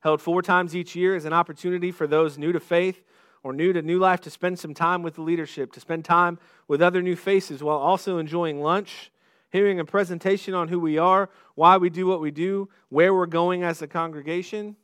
held 0.00 0.22
four 0.22 0.40
times 0.40 0.74
each 0.74 0.96
year 0.96 1.14
as 1.14 1.26
an 1.26 1.34
opportunity 1.34 1.92
for 1.92 2.06
those 2.06 2.38
new 2.38 2.52
to 2.52 2.60
faith 2.60 3.04
or 3.42 3.52
new 3.52 3.74
to 3.74 3.82
New 3.82 3.98
Life 3.98 4.22
to 4.22 4.30
spend 4.30 4.58
some 4.58 4.72
time 4.72 5.02
with 5.02 5.16
the 5.16 5.22
leadership, 5.22 5.70
to 5.72 5.80
spend 5.80 6.06
time 6.06 6.38
with 6.66 6.80
other 6.80 7.02
new 7.02 7.14
faces 7.14 7.62
while 7.62 7.76
also 7.76 8.16
enjoying 8.16 8.62
lunch, 8.62 9.10
hearing 9.56 9.80
a 9.80 9.84
presentation 9.86 10.52
on 10.52 10.68
who 10.68 10.78
we 10.78 10.98
are, 10.98 11.30
why 11.54 11.78
we 11.78 11.88
do 11.88 12.06
what 12.06 12.20
we 12.20 12.30
do, 12.30 12.68
where 12.90 13.14
we're 13.14 13.24
going 13.24 13.62
as 13.62 13.80
a 13.80 13.86
congregation, 13.86 14.76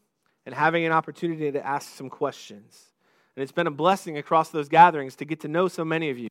and 0.47 0.55
having 0.55 0.87
an 0.87 0.93
opportunity 0.93 1.53
to 1.53 1.67
ask 1.67 1.95
some 1.95 2.09
questions. 2.09 2.87
And 3.37 3.43
it's 3.43 3.53
been 3.53 3.67
a 3.67 3.71
blessing 3.71 4.17
across 4.17 4.49
those 4.49 4.71
gatherings 4.71 5.15
to 5.17 5.27
get 5.27 5.41
to 5.41 5.49
know 5.49 5.69
so 5.69 5.85
many 5.85 6.09
of 6.09 6.19
you, 6.19 6.31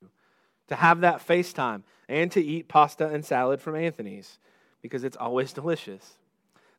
to 0.69 0.75
have 0.75 1.01
that 1.01 1.25
FaceTime, 1.25 1.83
and 2.10 2.31
to 2.31 2.43
eat 2.43 2.67
pasta 2.67 3.07
and 3.10 3.24
salad 3.24 3.62
from 3.62 3.75
Anthony's 3.75 4.39
because 4.81 5.03
it's 5.03 5.17
always 5.17 5.53
delicious. 5.62 6.15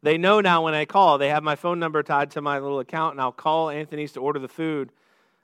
They 0.03 0.19
know 0.19 0.41
now 0.41 0.65
when 0.65 0.75
I 0.75 0.85
call, 0.85 1.17
they 1.17 1.29
have 1.29 1.45
my 1.45 1.55
phone 1.55 1.79
number 1.79 2.03
tied 2.03 2.33
to 2.33 2.43
my 2.43 2.59
little 2.59 2.81
account, 2.81 3.15
and 3.15 3.21
I'll 3.21 3.31
call 3.31 3.71
Anthony's 3.71 4.11
to 4.13 4.21
order 4.21 4.41
the 4.41 4.49
food. 4.49 4.91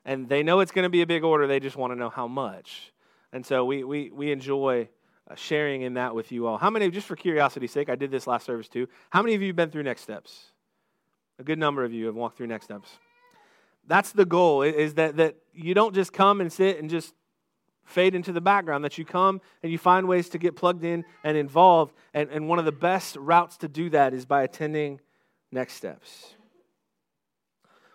And 0.04 0.28
they 0.28 0.42
know 0.42 0.58
it's 0.58 0.72
going 0.72 0.82
to 0.82 0.88
be 0.88 1.02
a 1.02 1.06
big 1.06 1.22
order, 1.22 1.46
they 1.46 1.60
just 1.60 1.76
want 1.76 1.92
to 1.92 1.96
know 1.96 2.10
how 2.10 2.26
much. 2.26 2.92
And 3.32 3.46
so 3.46 3.64
we, 3.64 3.84
we, 3.84 4.10
we 4.10 4.32
enjoy 4.32 4.88
Uh, 5.30 5.34
sharing 5.34 5.82
in 5.82 5.94
that 5.94 6.14
with 6.14 6.32
you 6.32 6.46
all. 6.46 6.56
How 6.56 6.70
many, 6.70 6.90
just 6.90 7.06
for 7.06 7.14
curiosity's 7.14 7.70
sake, 7.70 7.90
I 7.90 7.96
did 7.96 8.10
this 8.10 8.26
last 8.26 8.46
service 8.46 8.66
too. 8.66 8.88
How 9.10 9.20
many 9.20 9.34
of 9.34 9.42
you 9.42 9.48
have 9.48 9.56
been 9.56 9.70
through 9.70 9.82
Next 9.82 10.00
Steps? 10.00 10.52
A 11.38 11.42
good 11.42 11.58
number 11.58 11.84
of 11.84 11.92
you 11.92 12.06
have 12.06 12.14
walked 12.14 12.38
through 12.38 12.46
Next 12.46 12.64
Steps. 12.64 12.88
That's 13.86 14.12
the 14.12 14.24
goal, 14.24 14.62
is 14.62 14.94
that, 14.94 15.16
that 15.16 15.36
you 15.52 15.74
don't 15.74 15.94
just 15.94 16.14
come 16.14 16.40
and 16.40 16.50
sit 16.50 16.78
and 16.78 16.88
just 16.88 17.12
fade 17.84 18.14
into 18.14 18.32
the 18.32 18.40
background, 18.40 18.84
that 18.84 18.96
you 18.96 19.04
come 19.04 19.42
and 19.62 19.70
you 19.70 19.76
find 19.76 20.08
ways 20.08 20.30
to 20.30 20.38
get 20.38 20.56
plugged 20.56 20.84
in 20.84 21.04
and 21.24 21.36
involved. 21.36 21.94
And, 22.14 22.30
and 22.30 22.48
one 22.48 22.58
of 22.58 22.64
the 22.64 22.72
best 22.72 23.16
routes 23.16 23.58
to 23.58 23.68
do 23.68 23.90
that 23.90 24.14
is 24.14 24.24
by 24.24 24.44
attending 24.44 25.00
Next 25.52 25.74
Steps. 25.74 26.34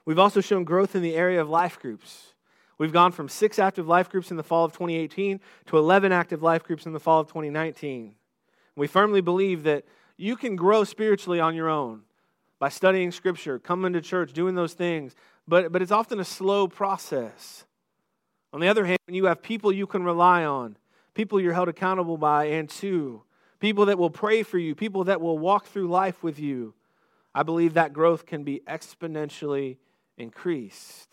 We've 0.05 0.19
also 0.19 0.41
shown 0.41 0.65
growth 0.65 0.95
in 0.95 1.01
the 1.01 1.15
area 1.15 1.41
of 1.41 1.49
life 1.49 1.79
groups. 1.79 2.32
We've 2.83 2.91
gone 2.91 3.13
from 3.13 3.29
six 3.29 3.59
active 3.59 3.87
life 3.87 4.09
groups 4.09 4.29
in 4.29 4.35
the 4.35 4.43
fall 4.43 4.65
of 4.65 4.73
2018 4.73 5.39
to 5.67 5.77
11 5.77 6.11
active 6.11 6.43
life 6.43 6.65
groups 6.65 6.85
in 6.85 6.91
the 6.91 6.99
fall 6.99 7.21
of 7.21 7.27
2019. 7.27 8.13
We 8.75 8.87
firmly 8.87 9.21
believe 9.21 9.63
that 9.63 9.85
you 10.17 10.35
can 10.35 10.57
grow 10.57 10.83
spiritually 10.83 11.39
on 11.39 11.55
your 11.55 11.69
own 11.69 12.01
by 12.59 12.67
studying 12.67 13.13
Scripture, 13.13 13.57
coming 13.57 13.93
to 13.93 14.01
church, 14.01 14.33
doing 14.33 14.55
those 14.55 14.73
things, 14.73 15.15
but, 15.47 15.71
but 15.71 15.81
it's 15.81 15.93
often 15.93 16.19
a 16.19 16.25
slow 16.25 16.67
process. 16.67 17.63
On 18.51 18.59
the 18.59 18.67
other 18.67 18.83
hand, 18.83 18.99
when 19.05 19.15
you 19.15 19.27
have 19.27 19.41
people 19.41 19.71
you 19.71 19.87
can 19.87 20.03
rely 20.03 20.43
on, 20.43 20.75
people 21.13 21.39
you're 21.39 21.53
held 21.53 21.69
accountable 21.69 22.17
by 22.17 22.47
and 22.47 22.67
to, 22.67 23.23
people 23.61 23.85
that 23.85 23.97
will 23.97 24.09
pray 24.09 24.43
for 24.43 24.57
you, 24.57 24.75
people 24.75 25.05
that 25.05 25.21
will 25.21 25.37
walk 25.37 25.67
through 25.67 25.87
life 25.87 26.21
with 26.21 26.37
you, 26.37 26.73
I 27.33 27.43
believe 27.43 27.75
that 27.75 27.93
growth 27.93 28.25
can 28.25 28.43
be 28.43 28.61
exponentially 28.67 29.77
increased. 30.17 31.12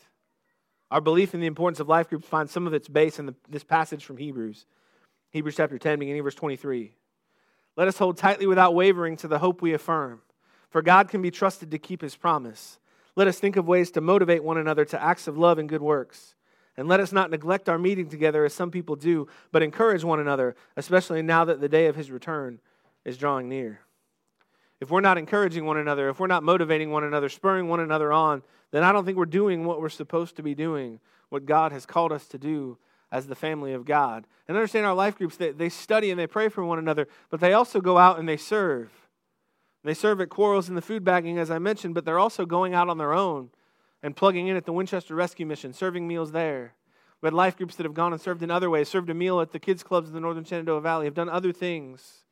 Our 0.91 1.01
belief 1.01 1.35
in 1.35 1.41
the 1.41 1.47
importance 1.47 1.79
of 1.81 1.89
life 1.89 2.09
groups 2.09 2.27
finds 2.27 2.53
some 2.53 2.67
of 2.67 2.75
its 2.75 2.89
base 2.89 3.19
in 3.19 3.27
the, 3.27 3.35
this 3.49 3.63
passage 3.63 4.05
from 4.05 4.17
Hebrews. 4.17 4.67
Hebrews 5.31 5.57
chapter 5.57 5.79
10, 5.79 5.99
beginning 6.01 6.23
verse 6.23 6.35
23. 6.35 6.93
Let 7.76 7.89
us 7.89 7.99
hold 7.99 8.17
tightly 8.17 8.47
without 8.47 8.75
wavering 8.75 9.17
to 9.19 9.29
the 9.29 9.39
hope 9.39 9.63
we 9.63 9.73
affirm, 9.73 10.23
for 10.69 10.83
God 10.83 11.09
can 11.09 11.23
be 11.23 11.31
trusted 11.31 11.71
to 11.71 11.79
keep 11.79 12.03
his 12.03 12.17
promise. 12.17 12.79
Let 13.15 13.29
us 13.29 13.39
think 13.39 13.57
of 13.57 13.69
ways 13.69 13.93
to 13.93 14.00
motivate 14.00 14.43
one 14.43 14.59
another 14.59 14.85
to 14.87 15.03
acts 15.03 15.29
of 15.29 15.39
love 15.39 15.59
and 15.59 15.69
good 15.69 15.83
works. 15.83 16.35
And 16.76 16.89
let 16.89 17.00
us 17.00 17.13
not 17.13 17.31
neglect 17.31 17.69
our 17.69 17.79
meeting 17.79 18.09
together 18.09 18.45
as 18.45 18.55
some 18.55 18.71
people 18.71 18.97
do, 18.97 19.29
but 19.53 19.63
encourage 19.63 20.03
one 20.03 20.21
another, 20.21 20.57
especially 20.76 21.23
now 21.23 21.45
that 21.45 21.61
the 21.61 21.69
day 21.69 21.87
of 21.87 21.97
his 21.97 22.11
return 22.11 22.61
is 23.05 23.19
drawing 23.19 23.49
near. 23.49 23.81
If 24.80 24.90
we're 24.90 25.00
not 25.00 25.19
encouraging 25.19 25.66
one 25.66 25.76
another, 25.76 26.08
if 26.08 26.19
we're 26.19 26.26
not 26.26 26.43
motivating 26.43 26.90
one 26.90 27.04
another, 27.04 27.28
spurring 27.28 27.69
one 27.69 27.80
another 27.80 28.12
on, 28.12 28.43
then 28.71 28.82
I 28.82 28.93
don't 28.93 29.04
think 29.04 29.19
we're 29.19 29.26
doing 29.26 29.64
what 29.64 29.80
we're 29.80 29.88
supposed 29.88 30.36
to 30.36 30.43
be 30.43 30.54
doing, 30.54 31.00
what 31.28 31.45
God 31.45 31.73
has 31.73 31.84
called 31.84 32.12
us 32.12 32.26
to 32.28 32.38
do 32.38 32.78
as 33.12 33.26
the 33.26 33.34
family 33.34 33.73
of 33.73 33.84
God. 33.84 34.26
And 34.49 34.56
understand 34.56 34.86
our 34.86 34.95
life 34.95 35.19
groups, 35.19 35.36
they, 35.36 35.50
they 35.50 35.69
study 35.69 36.10
and 36.10 36.19
they 36.19 36.26
pray 36.26 36.49
for 36.49 36.64
one 36.64 36.78
another, 36.78 37.08
but 37.28 37.40
they 37.40 37.52
also 37.52 37.80
go 37.80 37.99
out 37.99 38.19
and 38.19 38.28
they 38.28 38.36
serve. 38.36 38.90
They 39.84 39.95
serve 39.95 40.21
at 40.21 40.28
Quarles 40.28 40.69
and 40.69 40.76
the 40.76 40.82
food 40.82 41.04
bagging, 41.04 41.38
as 41.38 41.50
I 41.50 41.58
mentioned, 41.58 41.95
but 41.95 42.04
they're 42.04 42.19
also 42.19 42.47
going 42.47 42.75
out 42.75 42.88
on 42.88 42.99
their 42.99 43.12
own 43.12 43.50
and 44.02 44.16
plugging 44.16 44.47
in 44.47 44.56
at 44.56 44.64
the 44.64 44.73
Winchester 44.73 45.14
Rescue 45.14 45.47
Mission, 45.47 45.73
serving 45.73 46.06
meals 46.06 46.32
there. 46.32 46.75
We 47.21 47.26
had 47.26 47.34
life 47.34 47.56
groups 47.56 47.76
that 47.76 47.84
have 47.84 47.95
gone 47.95 48.12
and 48.12 48.21
served 48.21 48.43
in 48.43 48.50
other 48.50 48.71
ways, 48.71 48.88
served 48.88 49.10
a 49.10 49.14
meal 49.14 49.40
at 49.40 49.52
the 49.52 49.58
kids' 49.58 49.82
clubs 49.82 50.08
in 50.08 50.14
the 50.14 50.21
northern 50.21 50.45
Shenandoah 50.45 50.80
Valley, 50.80 51.04
have 51.04 51.14
done 51.14 51.28
other 51.28 51.52
things. 51.52 52.25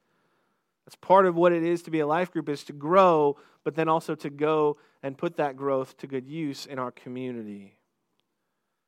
That's 0.88 0.96
part 0.96 1.26
of 1.26 1.36
what 1.36 1.52
it 1.52 1.62
is 1.62 1.82
to 1.82 1.90
be 1.90 2.00
a 2.00 2.06
life 2.06 2.32
group 2.32 2.48
is 2.48 2.64
to 2.64 2.72
grow, 2.72 3.36
but 3.62 3.74
then 3.74 3.90
also 3.90 4.14
to 4.14 4.30
go 4.30 4.78
and 5.02 5.18
put 5.18 5.36
that 5.36 5.54
growth 5.54 5.94
to 5.98 6.06
good 6.06 6.26
use 6.26 6.64
in 6.64 6.78
our 6.78 6.90
community. 6.90 7.76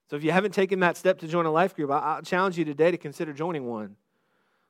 So 0.08 0.16
if 0.16 0.24
you 0.24 0.32
haven't 0.32 0.54
taken 0.54 0.80
that 0.80 0.96
step 0.96 1.18
to 1.18 1.28
join 1.28 1.44
a 1.44 1.50
life 1.50 1.76
group, 1.76 1.90
I, 1.90 2.14
will 2.14 2.22
challenge 2.22 2.56
you 2.56 2.64
today 2.64 2.90
to 2.90 2.96
consider 2.96 3.34
joining 3.34 3.66
one. 3.66 3.96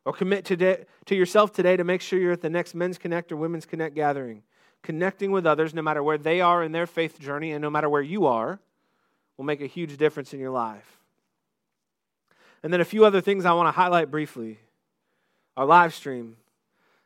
Or 0.04 0.12
commit 0.12 0.44
today, 0.44 0.86
to 1.04 1.14
yourself 1.14 1.52
today 1.52 1.76
to 1.76 1.84
make 1.84 2.00
sure 2.00 2.18
you're 2.18 2.32
at 2.32 2.40
the 2.40 2.50
next 2.50 2.74
Men's 2.74 2.98
Connect 2.98 3.30
or 3.30 3.36
Women's 3.36 3.64
Connect 3.64 3.94
gathering 3.94 4.42
connecting 4.82 5.30
with 5.30 5.46
others, 5.46 5.72
no 5.72 5.82
matter 5.82 6.02
where 6.02 6.18
they 6.18 6.40
are 6.40 6.64
in 6.64 6.72
their 6.72 6.86
faith 6.88 7.20
journey 7.20 7.52
and 7.52 7.62
no 7.62 7.70
matter 7.70 7.88
where 7.88 8.02
you 8.02 8.26
are, 8.26 8.58
will 9.36 9.44
make 9.44 9.60
a 9.60 9.66
huge 9.66 9.96
difference 9.98 10.34
in 10.34 10.40
your 10.40 10.50
life. 10.50 10.98
And 12.64 12.72
then 12.72 12.80
a 12.80 12.84
few 12.84 13.04
other 13.04 13.20
things 13.20 13.44
I 13.44 13.52
want 13.52 13.68
to 13.68 13.72
highlight 13.72 14.10
briefly. 14.10 14.58
Our 15.56 15.64
live 15.64 15.94
stream. 15.94 16.36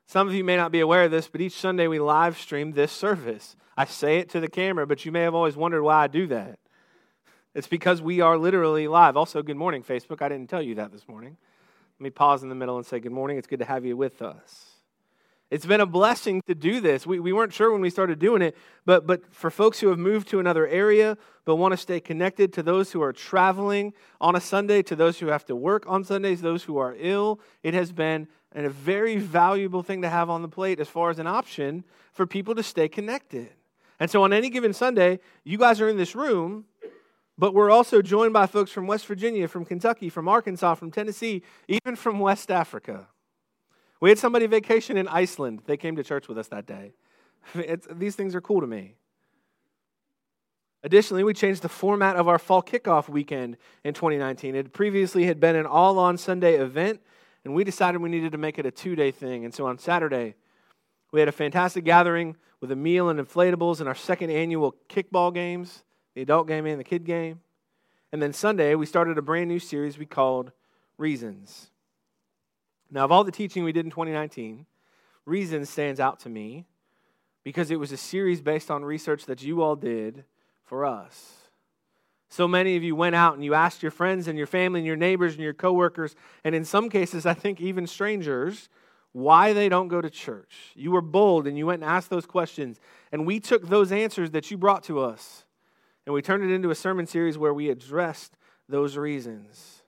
Some 0.06 0.28
of 0.28 0.34
you 0.34 0.44
may 0.44 0.56
not 0.56 0.72
be 0.72 0.80
aware 0.80 1.04
of 1.04 1.10
this, 1.10 1.28
but 1.28 1.40
each 1.40 1.58
Sunday 1.58 1.86
we 1.86 1.98
live 1.98 2.38
stream 2.38 2.72
this 2.72 2.92
service. 2.92 3.56
I 3.76 3.84
say 3.86 4.18
it 4.18 4.28
to 4.30 4.40
the 4.40 4.48
camera, 4.48 4.86
but 4.86 5.04
you 5.04 5.12
may 5.12 5.22
have 5.22 5.34
always 5.34 5.56
wondered 5.56 5.82
why 5.82 6.04
I 6.04 6.06
do 6.06 6.26
that. 6.28 6.58
It's 7.54 7.66
because 7.66 8.02
we 8.02 8.20
are 8.20 8.36
literally 8.36 8.88
live. 8.88 9.16
Also, 9.16 9.42
good 9.42 9.56
morning, 9.56 9.82
Facebook. 9.82 10.22
I 10.22 10.28
didn't 10.28 10.50
tell 10.50 10.62
you 10.62 10.74
that 10.76 10.92
this 10.92 11.08
morning. 11.08 11.36
Let 11.98 12.04
me 12.04 12.10
pause 12.10 12.42
in 12.42 12.48
the 12.48 12.54
middle 12.54 12.76
and 12.76 12.84
say, 12.84 12.98
Good 12.98 13.12
morning. 13.12 13.38
It's 13.38 13.46
good 13.46 13.60
to 13.60 13.64
have 13.64 13.84
you 13.84 13.96
with 13.96 14.20
us. 14.22 14.73
It's 15.54 15.66
been 15.66 15.80
a 15.80 15.86
blessing 15.86 16.42
to 16.48 16.54
do 16.56 16.80
this. 16.80 17.06
We, 17.06 17.20
we 17.20 17.32
weren't 17.32 17.52
sure 17.52 17.70
when 17.70 17.80
we 17.80 17.88
started 17.88 18.18
doing 18.18 18.42
it, 18.42 18.56
but, 18.84 19.06
but 19.06 19.32
for 19.32 19.52
folks 19.52 19.78
who 19.78 19.86
have 19.86 20.00
moved 20.00 20.26
to 20.30 20.40
another 20.40 20.66
area 20.66 21.16
but 21.44 21.54
want 21.54 21.70
to 21.70 21.76
stay 21.76 22.00
connected, 22.00 22.52
to 22.54 22.62
those 22.64 22.90
who 22.90 23.00
are 23.00 23.12
traveling 23.12 23.92
on 24.20 24.34
a 24.34 24.40
Sunday, 24.40 24.82
to 24.82 24.96
those 24.96 25.20
who 25.20 25.28
have 25.28 25.44
to 25.44 25.54
work 25.54 25.84
on 25.86 26.02
Sundays, 26.02 26.40
those 26.40 26.64
who 26.64 26.76
are 26.78 26.96
ill, 26.98 27.38
it 27.62 27.72
has 27.72 27.92
been 27.92 28.26
a 28.52 28.68
very 28.68 29.16
valuable 29.16 29.84
thing 29.84 30.02
to 30.02 30.08
have 30.08 30.28
on 30.28 30.42
the 30.42 30.48
plate 30.48 30.80
as 30.80 30.88
far 30.88 31.08
as 31.10 31.20
an 31.20 31.28
option 31.28 31.84
for 32.12 32.26
people 32.26 32.56
to 32.56 32.62
stay 32.64 32.88
connected. 32.88 33.50
And 34.00 34.10
so 34.10 34.24
on 34.24 34.32
any 34.32 34.50
given 34.50 34.72
Sunday, 34.72 35.20
you 35.44 35.56
guys 35.56 35.80
are 35.80 35.88
in 35.88 35.96
this 35.96 36.16
room, 36.16 36.64
but 37.38 37.54
we're 37.54 37.70
also 37.70 38.02
joined 38.02 38.32
by 38.32 38.48
folks 38.48 38.72
from 38.72 38.88
West 38.88 39.06
Virginia, 39.06 39.46
from 39.46 39.64
Kentucky, 39.64 40.08
from 40.08 40.26
Arkansas, 40.26 40.74
from 40.74 40.90
Tennessee, 40.90 41.42
even 41.68 41.94
from 41.94 42.18
West 42.18 42.50
Africa. 42.50 43.06
We 44.00 44.08
had 44.08 44.18
somebody 44.18 44.46
vacation 44.46 44.96
in 44.96 45.08
Iceland. 45.08 45.62
They 45.66 45.76
came 45.76 45.96
to 45.96 46.04
church 46.04 46.28
with 46.28 46.38
us 46.38 46.48
that 46.48 46.66
day. 46.66 46.92
It's, 47.54 47.86
these 47.90 48.16
things 48.16 48.34
are 48.34 48.40
cool 48.40 48.62
to 48.62 48.66
me. 48.66 48.94
Additionally, 50.82 51.24
we 51.24 51.34
changed 51.34 51.62
the 51.62 51.68
format 51.68 52.16
of 52.16 52.26
our 52.28 52.38
fall 52.38 52.62
kickoff 52.62 53.08
weekend 53.08 53.56
in 53.84 53.94
2019. 53.94 54.54
It 54.54 54.72
previously 54.72 55.24
had 55.24 55.40
been 55.40 55.56
an 55.56 55.66
all 55.66 55.98
on 55.98 56.16
Sunday 56.16 56.54
event, 56.54 57.00
and 57.44 57.54
we 57.54 57.64
decided 57.64 58.00
we 58.00 58.08
needed 58.08 58.32
to 58.32 58.38
make 58.38 58.58
it 58.58 58.66
a 58.66 58.70
two 58.70 58.96
day 58.96 59.10
thing. 59.10 59.44
And 59.44 59.54
so 59.54 59.66
on 59.66 59.78
Saturday, 59.78 60.34
we 61.12 61.20
had 61.20 61.28
a 61.28 61.32
fantastic 61.32 61.84
gathering 61.84 62.36
with 62.60 62.70
a 62.72 62.76
meal 62.76 63.08
and 63.08 63.20
inflatables 63.20 63.80
and 63.80 63.88
our 63.88 63.94
second 63.94 64.30
annual 64.30 64.74
kickball 64.88 65.32
games 65.32 65.84
the 66.14 66.22
adult 66.22 66.46
game 66.46 66.66
and 66.66 66.80
the 66.80 66.84
kid 66.84 67.04
game. 67.04 67.40
And 68.12 68.22
then 68.22 68.32
Sunday, 68.32 68.74
we 68.74 68.86
started 68.86 69.18
a 69.18 69.22
brand 69.22 69.48
new 69.48 69.58
series 69.58 69.98
we 69.98 70.06
called 70.06 70.52
Reasons. 70.96 71.70
Now, 72.90 73.04
of 73.04 73.12
all 73.12 73.24
the 73.24 73.32
teaching 73.32 73.64
we 73.64 73.72
did 73.72 73.84
in 73.84 73.90
2019, 73.90 74.66
Reason 75.26 75.64
stands 75.64 76.00
out 76.00 76.20
to 76.20 76.28
me 76.28 76.66
because 77.44 77.70
it 77.70 77.80
was 77.80 77.92
a 77.92 77.96
series 77.96 78.40
based 78.40 78.70
on 78.70 78.84
research 78.84 79.24
that 79.26 79.42
you 79.42 79.62
all 79.62 79.76
did 79.76 80.24
for 80.64 80.84
us. 80.84 81.32
So 82.28 82.46
many 82.46 82.76
of 82.76 82.82
you 82.82 82.96
went 82.96 83.14
out 83.14 83.34
and 83.34 83.44
you 83.44 83.54
asked 83.54 83.82
your 83.82 83.92
friends 83.92 84.28
and 84.28 84.36
your 84.36 84.46
family 84.46 84.80
and 84.80 84.86
your 84.86 84.96
neighbors 84.96 85.34
and 85.34 85.42
your 85.42 85.54
coworkers, 85.54 86.14
and 86.42 86.54
in 86.54 86.64
some 86.64 86.90
cases, 86.90 87.26
I 87.26 87.34
think 87.34 87.60
even 87.60 87.86
strangers, 87.86 88.68
why 89.12 89.52
they 89.52 89.68
don't 89.68 89.88
go 89.88 90.00
to 90.00 90.10
church. 90.10 90.72
You 90.74 90.90
were 90.90 91.00
bold 91.00 91.46
and 91.46 91.56
you 91.56 91.66
went 91.66 91.82
and 91.82 91.90
asked 91.90 92.10
those 92.10 92.26
questions, 92.26 92.80
and 93.12 93.24
we 93.24 93.40
took 93.40 93.68
those 93.68 93.92
answers 93.92 94.32
that 94.32 94.50
you 94.50 94.58
brought 94.58 94.82
to 94.84 95.00
us 95.00 95.44
and 96.06 96.12
we 96.12 96.20
turned 96.20 96.44
it 96.44 96.52
into 96.52 96.70
a 96.70 96.74
sermon 96.74 97.06
series 97.06 97.38
where 97.38 97.54
we 97.54 97.70
addressed 97.70 98.36
those 98.68 98.98
reasons. 98.98 99.83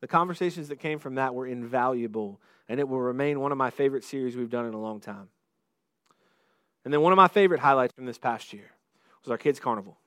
The 0.00 0.06
conversations 0.06 0.68
that 0.68 0.78
came 0.78 0.98
from 0.98 1.16
that 1.16 1.34
were 1.34 1.46
invaluable, 1.46 2.40
and 2.68 2.78
it 2.78 2.88
will 2.88 3.00
remain 3.00 3.40
one 3.40 3.52
of 3.52 3.58
my 3.58 3.70
favorite 3.70 4.04
series 4.04 4.36
we've 4.36 4.50
done 4.50 4.66
in 4.66 4.74
a 4.74 4.80
long 4.80 5.00
time. 5.00 5.28
And 6.84 6.92
then 6.92 7.00
one 7.00 7.12
of 7.12 7.16
my 7.16 7.28
favorite 7.28 7.60
highlights 7.60 7.92
from 7.94 8.06
this 8.06 8.18
past 8.18 8.52
year 8.52 8.70
was 9.22 9.30
our 9.30 9.38
kids' 9.38 9.60
carnival. 9.60 9.98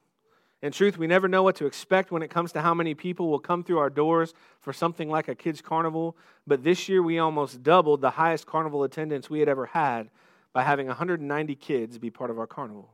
In 0.61 0.71
truth, 0.71 0.97
we 0.97 1.07
never 1.07 1.27
know 1.27 1.41
what 1.41 1.55
to 1.55 1.65
expect 1.65 2.11
when 2.11 2.21
it 2.21 2.29
comes 2.29 2.51
to 2.51 2.61
how 2.61 2.73
many 2.73 2.93
people 2.93 3.29
will 3.29 3.39
come 3.39 3.63
through 3.63 3.79
our 3.79 3.89
doors 3.89 4.33
for 4.59 4.71
something 4.71 5.09
like 5.09 5.27
a 5.27 5.35
kids' 5.35 5.61
carnival. 5.61 6.15
But 6.45 6.63
this 6.63 6.87
year, 6.87 7.01
we 7.01 7.17
almost 7.17 7.63
doubled 7.63 8.01
the 8.01 8.11
highest 8.11 8.45
carnival 8.45 8.83
attendance 8.83 9.29
we 9.29 9.39
had 9.39 9.49
ever 9.49 9.65
had 9.65 10.09
by 10.53 10.63
having 10.63 10.87
190 10.87 11.55
kids 11.55 11.97
be 11.97 12.11
part 12.11 12.29
of 12.29 12.37
our 12.37 12.45
carnival. 12.45 12.93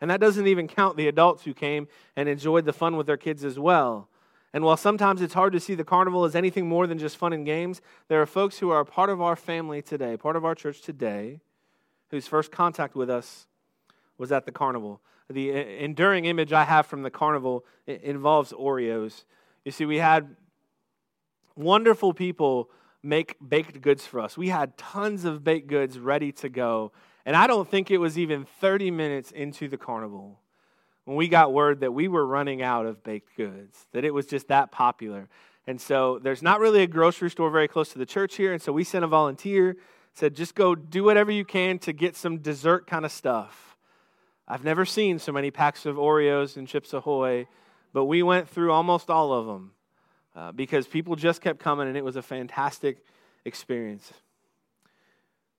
And 0.00 0.10
that 0.10 0.20
doesn't 0.20 0.46
even 0.46 0.68
count 0.68 0.96
the 0.96 1.06
adults 1.06 1.44
who 1.44 1.52
came 1.52 1.86
and 2.16 2.28
enjoyed 2.28 2.64
the 2.64 2.72
fun 2.72 2.96
with 2.96 3.06
their 3.06 3.16
kids 3.16 3.44
as 3.44 3.58
well. 3.58 4.08
And 4.52 4.64
while 4.64 4.76
sometimes 4.76 5.22
it's 5.22 5.34
hard 5.34 5.52
to 5.54 5.60
see 5.60 5.74
the 5.74 5.84
carnival 5.84 6.24
as 6.24 6.34
anything 6.34 6.68
more 6.68 6.86
than 6.86 6.98
just 6.98 7.16
fun 7.16 7.32
and 7.32 7.46
games, 7.46 7.80
there 8.08 8.20
are 8.20 8.26
folks 8.26 8.58
who 8.58 8.70
are 8.70 8.84
part 8.84 9.08
of 9.08 9.20
our 9.20 9.36
family 9.36 9.80
today, 9.80 10.16
part 10.16 10.36
of 10.36 10.44
our 10.44 10.54
church 10.54 10.82
today, 10.82 11.40
whose 12.10 12.26
first 12.26 12.52
contact 12.52 12.94
with 12.94 13.08
us 13.08 13.46
was 14.18 14.30
at 14.30 14.44
the 14.44 14.52
carnival 14.52 15.00
the 15.32 15.50
enduring 15.82 16.24
image 16.24 16.52
I 16.52 16.64
have 16.64 16.86
from 16.86 17.02
the 17.02 17.10
carnival 17.10 17.64
involves 17.86 18.52
Oreos. 18.52 19.24
You 19.64 19.72
see, 19.72 19.84
we 19.84 19.98
had 19.98 20.36
wonderful 21.56 22.14
people 22.14 22.70
make 23.02 23.36
baked 23.46 23.80
goods 23.80 24.06
for 24.06 24.20
us. 24.20 24.36
We 24.36 24.48
had 24.48 24.76
tons 24.76 25.24
of 25.24 25.42
baked 25.42 25.68
goods 25.68 25.98
ready 25.98 26.32
to 26.32 26.48
go. 26.48 26.92
And 27.24 27.36
I 27.36 27.46
don't 27.46 27.68
think 27.68 27.90
it 27.90 27.98
was 27.98 28.18
even 28.18 28.44
30 28.44 28.90
minutes 28.90 29.30
into 29.30 29.68
the 29.68 29.76
carnival 29.76 30.40
when 31.04 31.16
we 31.16 31.28
got 31.28 31.52
word 31.52 31.80
that 31.80 31.92
we 31.92 32.08
were 32.08 32.24
running 32.24 32.62
out 32.62 32.86
of 32.86 33.02
baked 33.02 33.36
goods, 33.36 33.86
that 33.92 34.04
it 34.04 34.14
was 34.14 34.26
just 34.26 34.48
that 34.48 34.70
popular. 34.70 35.28
And 35.66 35.80
so 35.80 36.18
there's 36.18 36.42
not 36.42 36.60
really 36.60 36.82
a 36.82 36.86
grocery 36.86 37.30
store 37.30 37.50
very 37.50 37.68
close 37.68 37.92
to 37.92 37.98
the 37.98 38.06
church 38.06 38.36
here. 38.36 38.52
And 38.52 38.60
so 38.60 38.72
we 38.72 38.84
sent 38.84 39.04
a 39.04 39.08
volunteer, 39.08 39.76
said, 40.14 40.34
just 40.34 40.54
go 40.54 40.74
do 40.74 41.04
whatever 41.04 41.30
you 41.30 41.44
can 41.44 41.78
to 41.80 41.92
get 41.92 42.16
some 42.16 42.38
dessert 42.38 42.86
kind 42.86 43.04
of 43.04 43.12
stuff. 43.12 43.76
I've 44.46 44.64
never 44.64 44.84
seen 44.84 45.18
so 45.18 45.32
many 45.32 45.50
packs 45.50 45.86
of 45.86 45.96
Oreos 45.96 46.56
and 46.56 46.66
Chips 46.66 46.92
Ahoy, 46.92 47.46
but 47.92 48.06
we 48.06 48.22
went 48.22 48.48
through 48.48 48.72
almost 48.72 49.08
all 49.08 49.32
of 49.32 49.46
them 49.46 49.72
uh, 50.34 50.52
because 50.52 50.86
people 50.86 51.14
just 51.14 51.40
kept 51.40 51.60
coming 51.60 51.88
and 51.88 51.96
it 51.96 52.04
was 52.04 52.16
a 52.16 52.22
fantastic 52.22 52.98
experience. 53.44 54.12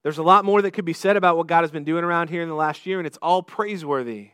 There's 0.02 0.18
a 0.18 0.22
lot 0.22 0.44
more 0.44 0.60
that 0.60 0.72
could 0.72 0.84
be 0.84 0.92
said 0.92 1.16
about 1.16 1.38
what 1.38 1.46
God 1.46 1.62
has 1.62 1.70
been 1.70 1.84
doing 1.84 2.04
around 2.04 2.28
here 2.28 2.42
in 2.42 2.50
the 2.50 2.54
last 2.54 2.84
year, 2.84 2.98
and 2.98 3.06
it's 3.06 3.16
all 3.22 3.42
praiseworthy. 3.42 4.32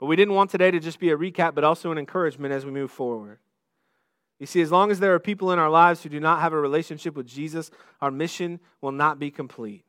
But 0.00 0.06
we 0.06 0.16
didn't 0.16 0.34
want 0.34 0.50
today 0.50 0.72
to 0.72 0.80
just 0.80 0.98
be 0.98 1.10
a 1.10 1.16
recap, 1.16 1.54
but 1.54 1.62
also 1.62 1.92
an 1.92 1.98
encouragement 1.98 2.52
as 2.52 2.64
we 2.64 2.72
move 2.72 2.90
forward. 2.90 3.38
You 4.40 4.46
see, 4.46 4.62
as 4.62 4.72
long 4.72 4.90
as 4.90 4.98
there 4.98 5.14
are 5.14 5.20
people 5.20 5.52
in 5.52 5.58
our 5.58 5.70
lives 5.70 6.02
who 6.02 6.08
do 6.08 6.18
not 6.18 6.40
have 6.40 6.54
a 6.54 6.60
relationship 6.60 7.14
with 7.14 7.26
Jesus, 7.26 7.70
our 8.00 8.10
mission 8.10 8.58
will 8.80 8.92
not 8.92 9.18
be 9.18 9.30
complete 9.30 9.84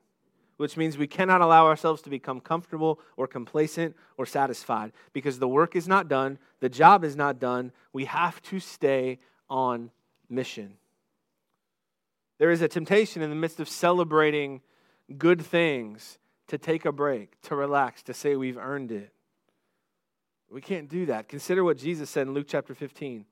which 0.62 0.78
means 0.78 0.96
we 0.96 1.08
cannot 1.08 1.42
allow 1.42 1.66
ourselves 1.66 2.04
to 2.04 2.10
become 2.12 2.40
comfortable 2.40 3.00
or 3.18 3.26
complacent 3.26 3.96
or 4.16 4.28
satisfied 4.28 4.92
because 5.12 5.40
the 5.40 5.48
work 5.48 5.76
is 5.76 5.88
not 5.88 6.08
done, 6.08 6.38
the 6.60 6.70
job 6.70 7.04
is 7.04 7.16
not 7.16 7.40
done. 7.40 7.72
We 7.94 8.06
have 8.06 8.40
to 8.44 8.60
stay 8.60 9.18
on 9.50 9.90
mission. 10.30 10.74
There 12.38 12.52
is 12.52 12.62
a 12.62 12.68
temptation 12.68 13.24
in 13.24 13.32
the 13.32 13.36
midst 13.36 13.60
of 13.60 13.68
celebrating 13.68 14.62
good 15.18 15.42
things 15.42 16.20
to 16.46 16.60
take 16.60 16.86
a 16.86 16.92
break, 16.92 17.42
to 17.42 17.56
relax, 17.56 18.04
to 18.04 18.14
say 18.14 18.36
we've 18.36 18.60
earned 18.60 18.92
it. 18.92 19.12
We 20.52 20.60
can't 20.62 20.90
do 20.90 21.06
that. 21.06 21.30
Consider 21.30 21.64
what 21.64 21.78
Jesus 21.78 22.10
said 22.10 22.28
in 22.28 22.34
Luke 22.34 22.48
chapter 22.50 22.76
15, 22.76 23.26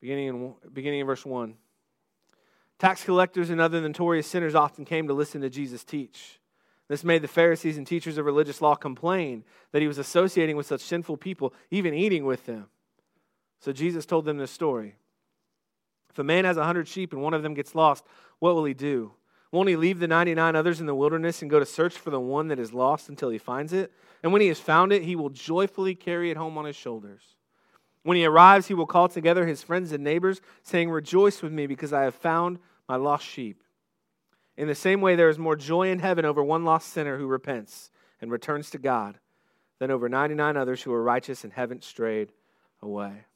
beginning 0.00 0.28
in, 0.28 0.54
beginning 0.72 1.00
in 1.00 1.06
verse 1.06 1.26
1. 1.26 1.54
Tax 2.78 3.02
collectors 3.02 3.50
and 3.50 3.60
other 3.60 3.80
notorious 3.80 4.28
sinners 4.28 4.54
often 4.54 4.84
came 4.84 5.08
to 5.08 5.14
listen 5.14 5.40
to 5.40 5.50
Jesus 5.50 5.82
teach. 5.82 6.38
This 6.86 7.02
made 7.02 7.22
the 7.22 7.28
Pharisees 7.28 7.76
and 7.76 7.84
teachers 7.84 8.18
of 8.18 8.24
religious 8.24 8.62
law 8.62 8.76
complain 8.76 9.42
that 9.72 9.82
he 9.82 9.88
was 9.88 9.98
associating 9.98 10.56
with 10.56 10.66
such 10.66 10.82
sinful 10.82 11.16
people, 11.16 11.52
even 11.72 11.92
eating 11.92 12.24
with 12.24 12.46
them. 12.46 12.66
So 13.58 13.72
Jesus 13.72 14.06
told 14.06 14.26
them 14.26 14.38
this 14.38 14.52
story. 14.52 14.94
If 16.10 16.18
a 16.20 16.24
man 16.24 16.44
has 16.44 16.56
a 16.56 16.64
hundred 16.64 16.86
sheep 16.86 17.12
and 17.12 17.22
one 17.22 17.34
of 17.34 17.42
them 17.42 17.54
gets 17.54 17.74
lost, 17.74 18.04
what 18.38 18.54
will 18.54 18.64
he 18.64 18.74
do? 18.74 19.12
Won't 19.52 19.68
he 19.68 19.76
leave 19.76 19.98
the 19.98 20.08
99 20.08 20.56
others 20.56 20.80
in 20.80 20.86
the 20.86 20.94
wilderness 20.94 21.40
and 21.40 21.50
go 21.50 21.58
to 21.58 21.66
search 21.66 21.96
for 21.96 22.10
the 22.10 22.20
one 22.20 22.48
that 22.48 22.58
is 22.58 22.72
lost 22.72 23.08
until 23.08 23.30
he 23.30 23.38
finds 23.38 23.72
it? 23.72 23.92
And 24.22 24.32
when 24.32 24.42
he 24.42 24.48
has 24.48 24.58
found 24.58 24.92
it, 24.92 25.02
he 25.02 25.16
will 25.16 25.30
joyfully 25.30 25.94
carry 25.94 26.30
it 26.30 26.36
home 26.36 26.58
on 26.58 26.64
his 26.64 26.76
shoulders. 26.76 27.22
When 28.02 28.16
he 28.16 28.24
arrives, 28.24 28.68
he 28.68 28.74
will 28.74 28.86
call 28.86 29.08
together 29.08 29.46
his 29.46 29.62
friends 29.62 29.92
and 29.92 30.04
neighbors, 30.04 30.40
saying, 30.62 30.90
Rejoice 30.90 31.42
with 31.42 31.52
me, 31.52 31.66
because 31.66 31.92
I 31.92 32.02
have 32.02 32.14
found 32.14 32.58
my 32.88 32.96
lost 32.96 33.26
sheep. 33.26 33.62
In 34.56 34.68
the 34.68 34.74
same 34.74 35.00
way, 35.00 35.16
there 35.16 35.28
is 35.28 35.38
more 35.38 35.56
joy 35.56 35.90
in 35.90 35.98
heaven 35.98 36.24
over 36.24 36.42
one 36.42 36.64
lost 36.64 36.92
sinner 36.92 37.18
who 37.18 37.26
repents 37.26 37.90
and 38.20 38.30
returns 38.30 38.70
to 38.70 38.78
God 38.78 39.18
than 39.78 39.90
over 39.90 40.08
99 40.08 40.56
others 40.56 40.82
who 40.82 40.92
are 40.92 41.02
righteous 41.02 41.44
and 41.44 41.52
haven't 41.52 41.84
strayed 41.84 42.32
away. 42.80 43.26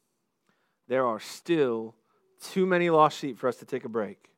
There 0.88 1.06
are 1.06 1.20
still 1.20 1.94
too 2.40 2.64
many 2.64 2.90
lost 2.90 3.18
sheep 3.18 3.38
for 3.38 3.48
us 3.48 3.56
to 3.56 3.66
take 3.66 3.84
a 3.84 3.88
break. 3.88 4.29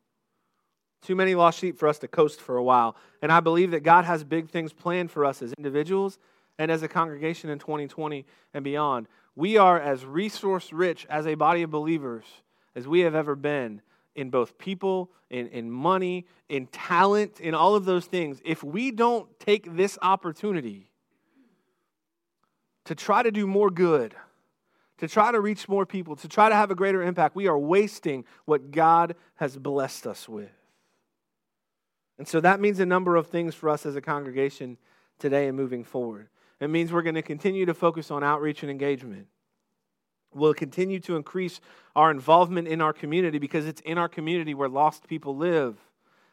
Too 1.02 1.16
many 1.16 1.34
lost 1.34 1.58
sheep 1.58 1.78
for 1.78 1.88
us 1.88 1.98
to 1.98 2.08
coast 2.08 2.40
for 2.40 2.56
a 2.56 2.62
while. 2.62 2.96
And 3.20 3.32
I 3.32 3.40
believe 3.40 3.72
that 3.72 3.82
God 3.82 4.04
has 4.04 4.22
big 4.22 4.48
things 4.48 4.72
planned 4.72 5.10
for 5.10 5.24
us 5.24 5.42
as 5.42 5.52
individuals 5.58 6.18
and 6.58 6.70
as 6.70 6.82
a 6.82 6.88
congregation 6.88 7.50
in 7.50 7.58
2020 7.58 8.24
and 8.54 8.64
beyond. 8.64 9.08
We 9.34 9.56
are 9.56 9.80
as 9.80 10.04
resource 10.04 10.72
rich 10.72 11.06
as 11.10 11.26
a 11.26 11.34
body 11.34 11.62
of 11.62 11.70
believers 11.70 12.24
as 12.76 12.86
we 12.86 13.00
have 13.00 13.14
ever 13.14 13.34
been 13.34 13.82
in 14.14 14.30
both 14.30 14.58
people, 14.58 15.10
in, 15.28 15.48
in 15.48 15.70
money, 15.70 16.26
in 16.48 16.66
talent, 16.68 17.40
in 17.40 17.54
all 17.54 17.74
of 17.74 17.84
those 17.84 18.04
things. 18.04 18.40
If 18.44 18.62
we 18.62 18.90
don't 18.90 19.28
take 19.40 19.74
this 19.74 19.98
opportunity 20.02 20.90
to 22.84 22.94
try 22.94 23.22
to 23.22 23.30
do 23.30 23.46
more 23.46 23.70
good, 23.70 24.14
to 24.98 25.08
try 25.08 25.32
to 25.32 25.40
reach 25.40 25.68
more 25.68 25.86
people, 25.86 26.14
to 26.16 26.28
try 26.28 26.48
to 26.48 26.54
have 26.54 26.70
a 26.70 26.74
greater 26.74 27.02
impact, 27.02 27.34
we 27.34 27.48
are 27.48 27.58
wasting 27.58 28.24
what 28.44 28.70
God 28.70 29.16
has 29.36 29.56
blessed 29.56 30.06
us 30.06 30.28
with. 30.28 30.50
And 32.22 32.28
so 32.28 32.38
that 32.38 32.60
means 32.60 32.78
a 32.78 32.86
number 32.86 33.16
of 33.16 33.26
things 33.26 33.52
for 33.52 33.68
us 33.68 33.84
as 33.84 33.96
a 33.96 34.00
congregation 34.00 34.78
today 35.18 35.48
and 35.48 35.56
moving 35.56 35.82
forward. 35.82 36.28
It 36.60 36.70
means 36.70 36.92
we're 36.92 37.02
going 37.02 37.16
to 37.16 37.20
continue 37.22 37.66
to 37.66 37.74
focus 37.74 38.12
on 38.12 38.22
outreach 38.22 38.62
and 38.62 38.70
engagement. 38.70 39.26
We'll 40.32 40.54
continue 40.54 41.00
to 41.00 41.16
increase 41.16 41.60
our 41.96 42.12
involvement 42.12 42.68
in 42.68 42.80
our 42.80 42.92
community 42.92 43.40
because 43.40 43.66
it's 43.66 43.80
in 43.80 43.98
our 43.98 44.08
community 44.08 44.54
where 44.54 44.68
lost 44.68 45.08
people 45.08 45.36
live. 45.36 45.76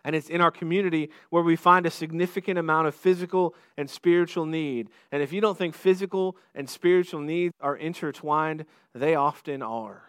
And 0.04 0.16
it's 0.16 0.30
in 0.30 0.42
our 0.42 0.52
community 0.52 1.10
where 1.32 1.42
we 1.42 1.56
find 1.56 1.88
a 1.88 1.90
significant 1.90 2.60
amount 2.60 2.86
of 2.86 2.94
physical 2.94 3.56
and 3.76 3.90
spiritual 3.90 4.46
need. 4.46 4.92
And 5.12 5.24
if 5.24 5.34
you 5.34 5.42
don't 5.42 5.58
think 5.58 5.74
physical 5.74 6.38
and 6.54 6.70
spiritual 6.70 7.22
needs 7.22 7.56
are 7.62 7.76
intertwined, 7.76 8.68
they 8.94 9.16
often 9.16 9.64
are. 9.64 10.04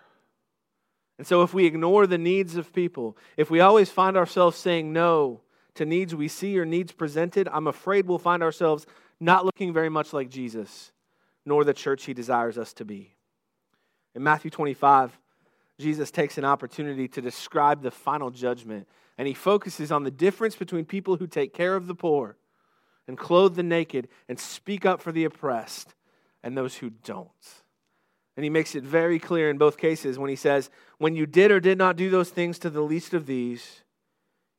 And 1.16 1.27
so, 1.27 1.40
if 1.40 1.55
we 1.55 1.64
ignore 1.64 2.07
the 2.07 2.19
needs 2.19 2.57
of 2.57 2.75
people, 2.75 3.16
if 3.38 3.51
we 3.51 3.61
always 3.61 3.88
find 3.88 4.19
ourselves 4.19 4.59
saying 4.59 4.93
no 4.93 5.40
to 5.74 5.85
needs 5.85 6.14
we 6.14 6.28
see 6.28 6.59
or 6.59 6.64
needs 6.64 6.92
presented, 6.92 7.48
I'm 7.52 7.66
afraid 7.66 8.06
we'll 8.06 8.18
find 8.18 8.42
ourselves 8.42 8.87
not 9.20 9.44
looking 9.44 9.72
very 9.72 9.88
much 9.88 10.12
like 10.12 10.30
Jesus, 10.30 10.92
nor 11.44 11.64
the 11.64 11.74
church 11.74 12.04
he 12.04 12.14
desires 12.14 12.59
us 12.59 12.72
to 12.74 12.85
be. 12.85 13.14
In 14.14 14.22
Matthew 14.22 14.50
25, 14.50 15.18
Jesus 15.78 16.11
takes 16.11 16.38
an 16.38 16.44
opportunity 16.44 17.09
to 17.09 17.20
describe 17.20 17.83
the 17.83 17.90
final 17.90 18.30
judgment, 18.30 18.88
and 19.18 19.28
he 19.28 19.35
focuses 19.35 19.92
on 19.92 20.04
the 20.04 20.11
difference 20.11 20.56
between 20.56 20.85
people 20.85 21.16
who 21.16 21.26
take 21.26 21.54
care 21.54 21.76
of 21.76 21.87
the 21.87 21.94
poor 21.94 22.37
and 23.09 23.18
clothe 23.18 23.56
the 23.56 23.62
naked 23.62 24.09
and 24.28 24.38
speak 24.38 24.87
up 24.87 25.00
for 25.00 25.12
the 25.12 25.24
oppressed 25.24 25.94
and 26.42 26.56
those 26.56 26.76
who 26.76 26.90
don't. 26.90 27.28
And 28.37 28.44
he 28.44 28.50
makes 28.50 28.74
it 28.74 28.85
very 28.85 29.18
clear 29.18 29.50
in 29.50 29.59
both 29.59 29.76
cases 29.76 30.18
when 30.18 30.30
he 30.30 30.37
says, 30.37 30.70
When 30.98 31.14
you 31.14 31.26
did 31.26 31.50
or 31.50 31.61
did 31.61 31.76
not 31.76 31.96
do 31.96 32.09
those 32.09 32.30
things 32.30 32.59
to 32.61 32.70
the 32.70 32.80
least 32.80 33.12
of 33.12 33.26
these, 33.26 33.83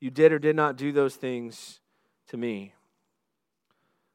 you 0.01 0.09
did 0.09 0.33
or 0.33 0.39
did 0.39 0.55
not 0.57 0.75
do 0.75 0.91
those 0.91 1.15
things 1.15 1.79
to 2.27 2.35
me. 2.35 2.73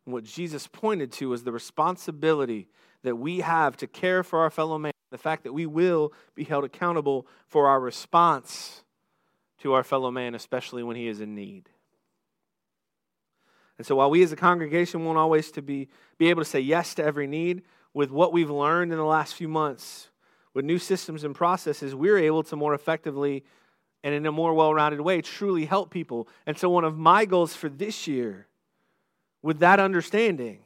And 0.05 0.13
what 0.13 0.25
Jesus 0.25 0.67
pointed 0.67 1.13
to 1.13 1.31
was 1.31 1.45
the 1.45 1.53
responsibility 1.53 2.69
that 3.03 3.17
we 3.17 3.41
have 3.41 3.77
to 3.79 3.87
care 3.87 4.23
for 4.23 4.41
our 4.41 4.51
fellow 4.51 4.79
man, 4.79 4.93
the 5.11 5.19
fact 5.19 5.45
that 5.45 5.53
we 5.53 5.65
will 5.65 6.13
be 6.35 6.45
held 6.45 6.65
accountable 6.65 7.27
for 7.47 7.69
our 7.69 7.81
response 7.81 8.83
to 9.61 9.73
our 9.73 9.85
fellow 9.85 10.11
man, 10.11 10.35
especially 10.35 10.83
when 10.83 10.97
he 10.97 11.09
is 11.09 11.21
in 11.21 11.35
need. 11.35 11.71
And 13.79 13.87
so 13.87 13.97
while 13.97 14.11
we 14.11 14.23
as 14.23 14.33
a 14.33 14.37
congregation 14.37 15.05
won't 15.05 15.19
always 15.19 15.51
to 15.53 15.63
be, 15.63 15.89
be 16.19 16.31
able 16.31 16.43
to 16.43 16.49
say 16.49 16.61
yes 16.61 16.95
to 16.95 17.05
every 17.05 17.27
need, 17.27 17.63
with 17.93 18.11
what 18.11 18.33
we've 18.33 18.51
learned 18.51 18.93
in 18.93 18.99
the 18.99 19.05
last 19.05 19.35
few 19.35 19.49
months, 19.49 20.11
with 20.53 20.65
new 20.65 20.79
systems 20.79 21.25
and 21.25 21.35
processes, 21.35 21.95
we're 21.95 22.19
able 22.19 22.43
to 22.43 22.57
more 22.57 22.75
effectively 22.75 23.45
and 24.07 24.15
in 24.15 24.25
a 24.25 24.31
more 24.31 24.55
well 24.55 24.73
rounded 24.73 25.01
way 25.01 25.21
truly 25.21 25.65
help 25.65 25.91
people. 25.91 26.29
And 26.47 26.57
so, 26.57 26.71
one 26.71 26.85
of 26.85 26.97
my 26.97 27.25
goals 27.25 27.57
for 27.57 27.69
this 27.69 28.07
year 28.07 28.47
with 29.43 29.59
that 29.59 29.81
understanding 29.81 30.61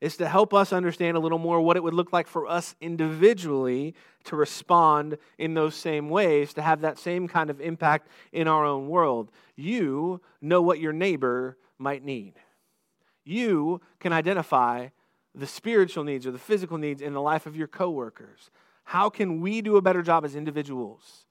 is 0.00 0.16
to 0.18 0.28
help 0.28 0.54
us 0.54 0.72
understand 0.72 1.16
a 1.16 1.20
little 1.20 1.40
more 1.40 1.60
what 1.60 1.76
it 1.76 1.82
would 1.82 1.92
look 1.92 2.12
like 2.12 2.28
for 2.28 2.46
us 2.46 2.76
individually 2.80 3.96
to 4.24 4.36
respond 4.36 5.18
in 5.38 5.54
those 5.54 5.74
same 5.74 6.08
ways, 6.08 6.54
to 6.54 6.62
have 6.62 6.82
that 6.82 7.00
same 7.00 7.26
kind 7.26 7.50
of 7.50 7.60
impact 7.60 8.06
in 8.30 8.46
our 8.46 8.64
own 8.64 8.88
world. 8.88 9.32
You 9.56 10.20
know 10.40 10.62
what 10.62 10.78
your 10.78 10.92
neighbor 10.92 11.58
might 11.78 12.04
need. 12.04 12.34
You 13.24 13.80
can 13.98 14.12
identify 14.12 14.88
the 15.34 15.48
spiritual 15.48 16.04
needs 16.04 16.28
or 16.28 16.30
the 16.30 16.38
physical 16.38 16.78
needs 16.78 17.02
in 17.02 17.12
the 17.12 17.20
life 17.20 17.44
of 17.44 17.56
your 17.56 17.68
coworkers. 17.68 18.50
How 18.84 19.10
can 19.10 19.40
we 19.40 19.62
do 19.62 19.76
a 19.76 19.82
better 19.82 20.02
job 20.02 20.24
as 20.24 20.36
individuals 20.36 21.24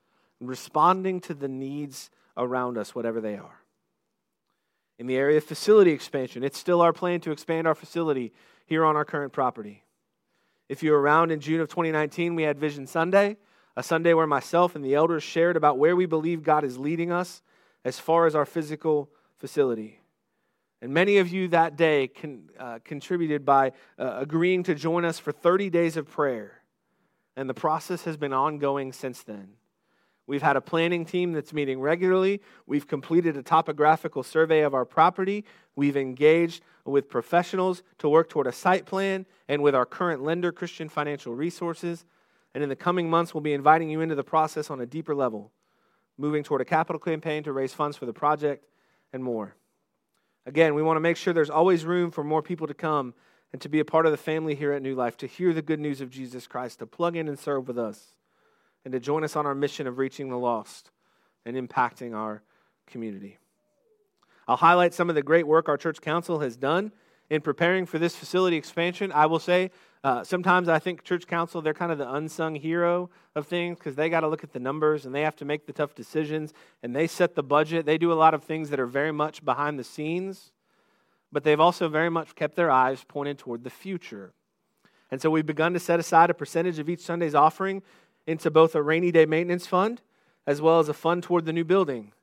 responding 0.48 1.20
to 1.22 1.34
the 1.34 1.48
needs 1.48 2.10
around 2.38 2.78
us, 2.78 2.96
whatever 2.96 3.22
they 3.22 3.38
are? 3.38 3.62
In 5.00 5.08
the 5.08 5.16
area 5.16 5.38
of 5.38 5.44
facility 5.44 5.92
expansion, 5.92 6.44
it's 6.44 6.58
still 6.58 6.82
our 6.82 6.94
plan 6.94 7.22
to 7.22 7.32
expand 7.32 7.68
our 7.68 7.76
facility 7.76 8.34
here 8.66 8.86
on 8.86 8.96
our 8.96 9.06
current 9.06 9.34
property. 9.34 9.84
If 10.70 10.84
you 10.84 10.92
were 10.92 11.02
around 11.02 11.32
in 11.32 11.40
June 11.40 11.60
of 11.60 11.70
2019, 11.70 12.36
we 12.36 12.44
had 12.44 12.60
Vision 12.60 12.88
Sunday, 12.88 13.38
a 13.76 13.84
Sunday 13.84 14.14
where 14.14 14.28
myself 14.28 14.76
and 14.76 14.86
the 14.86 14.96
elders 14.96 15.24
shared 15.24 15.58
about 15.58 15.78
where 15.78 15.96
we 15.96 16.06
believe 16.06 16.44
God 16.44 16.64
is 16.64 16.78
leading 16.78 17.12
us 17.12 17.42
as 17.84 18.00
far 18.00 18.26
as 18.26 18.36
our 18.36 18.46
physical 18.46 19.10
facility. 19.38 20.02
And 20.82 20.94
many 20.94 21.18
of 21.18 21.30
you 21.30 21.48
that 21.50 21.76
day 21.76 22.08
con, 22.08 22.50
uh, 22.60 22.80
contributed 22.84 23.46
by 23.46 23.74
uh, 24.00 24.18
agreeing 24.20 24.64
to 24.64 24.76
join 24.76 25.06
us 25.06 25.20
for 25.20 25.32
30 25.32 25.70
days 25.70 25.98
of 25.98 26.10
prayer. 26.10 26.62
And 27.36 27.50
the 27.50 27.54
process 27.54 28.04
has 28.04 28.18
been 28.18 28.34
ongoing 28.34 28.94
since 28.94 29.24
then. 29.24 29.54
We've 30.28 30.42
had 30.42 30.56
a 30.56 30.62
planning 30.62 31.06
team 31.06 31.34
that's 31.34 31.52
meeting 31.52 31.82
regularly. 31.82 32.42
We've 32.66 32.88
completed 32.88 33.36
a 33.38 33.44
topographical 33.44 34.24
survey 34.24 34.62
of 34.62 34.74
our 34.74 34.86
property. 34.86 35.46
We've 35.76 35.98
engaged 35.98 36.64
with 36.86 37.10
professionals 37.10 37.84
to 38.00 38.10
work 38.10 38.30
toward 38.30 38.48
a 38.48 38.52
site 38.52 38.86
plan 38.86 39.26
and 39.48 39.62
with 39.62 39.76
our 39.76 39.86
current 39.86 40.24
lender, 40.24 40.52
Christian 40.52 40.90
Financial 40.90 41.34
Resources. 41.34 42.06
And 42.54 42.64
in 42.64 42.70
the 42.70 42.76
coming 42.76 43.10
months, 43.10 43.34
we'll 43.34 43.42
be 43.42 43.54
inviting 43.54 43.90
you 43.90 44.02
into 44.02 44.16
the 44.16 44.24
process 44.24 44.70
on 44.70 44.80
a 44.80 44.86
deeper 44.86 45.16
level, 45.16 45.52
moving 46.18 46.44
toward 46.44 46.62
a 46.62 46.66
capital 46.66 47.00
campaign 47.00 47.44
to 47.44 47.54
raise 47.54 47.74
funds 47.74 47.98
for 47.98 48.06
the 48.06 48.14
project 48.14 48.66
and 49.14 49.24
more. 49.24 49.56
Again, 50.46 50.76
we 50.76 50.82
want 50.82 50.98
to 50.98 51.02
make 51.02 51.18
sure 51.18 51.34
there's 51.34 51.50
always 51.50 51.86
room 51.86 52.12
for 52.12 52.24
more 52.24 52.42
people 52.42 52.68
to 52.68 52.74
come 52.74 53.14
and 53.54 53.62
to 53.62 53.70
be 53.70 53.80
a 53.80 53.86
part 53.86 54.06
of 54.06 54.12
the 54.12 54.18
family 54.18 54.56
here 54.56 54.72
at 54.72 54.82
New 54.82 54.96
Life, 54.96 55.18
to 55.18 55.28
hear 55.28 55.54
the 55.54 55.62
good 55.62 55.80
news 55.80 56.02
of 56.02 56.10
Jesus 56.10 56.48
Christ, 56.48 56.80
to 56.80 56.86
plug 56.86 57.16
in 57.16 57.28
and 57.28 57.38
serve 57.38 57.68
with 57.68 57.78
us 57.78 58.14
and 58.86 58.92
to 58.92 59.00
join 59.00 59.24
us 59.24 59.36
on 59.36 59.46
our 59.46 59.56
mission 59.56 59.88
of 59.88 59.98
reaching 59.98 60.30
the 60.30 60.38
lost 60.38 60.92
and 61.46 61.56
impacting 61.56 62.16
our 62.16 62.44
community. 62.88 63.38
I'll 64.48 64.58
highlight 64.58 64.94
some 64.94 65.10
of 65.10 65.16
the 65.16 65.24
great 65.24 65.48
work 65.48 65.70
our 65.70 65.78
church 65.78 66.02
council 66.02 66.40
has 66.40 66.58
done 66.58 66.92
in 67.30 67.42
preparing 67.42 67.86
for 67.86 67.98
this 67.98 68.16
facility 68.16 68.58
expansion. 68.58 69.12
I 69.12 69.26
will 69.28 69.40
say, 69.40 69.72
uh, 70.04 70.24
sometimes 70.24 70.68
I 70.68 70.80
think 70.80 71.04
church 71.04 71.28
council, 71.28 71.62
they're 71.62 71.74
kind 71.74 71.92
of 71.92 71.98
the 71.98 72.12
unsung 72.12 72.56
hero 72.56 73.10
of 73.36 73.48
things 73.48 73.78
because 73.78 73.96
they 73.96 74.10
got 74.10 74.22
to 74.22 74.28
look 74.28 74.44
at 74.44 74.52
the 74.52 74.60
numbers 74.60 75.06
and 75.06 75.14
they 75.14 75.22
have 75.22 75.36
to 75.38 75.46
make 75.46 75.68
the 75.68 75.74
tough 75.74 75.96
decisions 75.96 76.54
and 76.84 76.96
they 76.96 77.08
set 77.08 77.36
the 77.36 77.44
budget. 77.44 77.86
They 77.86 77.98
do 77.98 78.12
a 78.12 78.16
lot 78.16 78.34
of 78.34 78.44
things 78.44 78.70
that 78.72 78.80
are 78.80 78.88
very 78.88 79.12
much 79.12 79.46
behind 79.46 79.78
the 79.78 79.84
scenes, 79.84 80.52
but 81.32 81.44
they've 81.44 81.60
also 81.60 81.88
very 81.88 82.10
much 82.10 82.36
kept 82.36 82.56
their 82.56 82.72
eyes 82.72 83.06
pointed 83.08 83.38
toward 83.38 83.64
the 83.64 83.70
future. 83.70 84.34
And 85.12 85.22
so 85.22 85.30
we've 85.30 85.46
begun 85.46 85.74
to 85.74 85.80
set 85.80 86.00
aside 86.00 86.30
a 86.30 86.34
percentage 86.34 86.80
of 86.80 86.90
each 86.90 87.02
Sunday's 87.02 87.36
offering 87.36 87.84
into 88.28 88.52
both 88.52 88.76
a 88.76 88.82
rainy 88.82 89.12
day 89.12 89.26
maintenance 89.26 89.68
fund 89.68 90.02
as 90.48 90.62
well 90.62 90.80
as 90.80 90.90
a 90.90 90.94
fund 90.94 91.24
toward 91.24 91.46
the 91.46 91.54
new 91.54 91.64
building. 91.64 92.14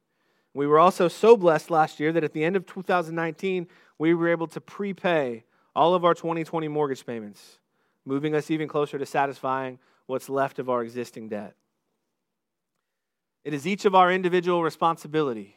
We 0.54 0.66
were 0.66 0.78
also 0.78 1.08
so 1.08 1.36
blessed 1.36 1.70
last 1.70 2.00
year 2.00 2.12
that 2.12 2.24
at 2.24 2.32
the 2.32 2.44
end 2.44 2.56
of 2.56 2.66
2019, 2.66 3.68
we 3.98 4.14
were 4.14 4.28
able 4.28 4.48
to 4.48 4.60
prepay 4.60 5.44
all 5.74 5.94
of 5.94 6.04
our 6.04 6.14
2020 6.14 6.66
mortgage 6.68 7.06
payments, 7.06 7.58
moving 8.04 8.34
us 8.34 8.50
even 8.50 8.68
closer 8.68 8.98
to 8.98 9.06
satisfying 9.06 9.78
what's 10.06 10.28
left 10.28 10.58
of 10.58 10.68
our 10.68 10.82
existing 10.82 11.28
debt. 11.28 11.54
It 13.44 13.54
is 13.54 13.66
each 13.66 13.84
of 13.84 13.94
our 13.94 14.12
individual 14.12 14.62
responsibility 14.62 15.56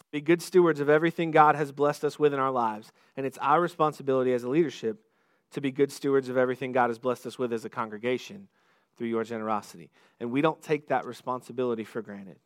to 0.00 0.06
be 0.10 0.20
good 0.20 0.42
stewards 0.42 0.80
of 0.80 0.88
everything 0.88 1.30
God 1.30 1.54
has 1.54 1.70
blessed 1.70 2.04
us 2.04 2.18
with 2.18 2.34
in 2.34 2.40
our 2.40 2.50
lives, 2.50 2.90
and 3.16 3.24
it's 3.24 3.38
our 3.38 3.60
responsibility 3.60 4.32
as 4.32 4.42
a 4.42 4.48
leadership 4.48 5.00
to 5.52 5.60
be 5.60 5.70
good 5.70 5.92
stewards 5.92 6.28
of 6.28 6.36
everything 6.36 6.72
God 6.72 6.90
has 6.90 6.98
blessed 6.98 7.26
us 7.26 7.38
with 7.38 7.52
as 7.52 7.64
a 7.64 7.70
congregation 7.70 8.48
through 9.00 9.08
your 9.08 9.24
generosity. 9.24 9.90
And 10.20 10.30
we 10.30 10.42
don't 10.42 10.60
take 10.60 10.88
that 10.88 11.06
responsibility 11.06 11.84
for 11.84 12.02
granted. 12.02 12.36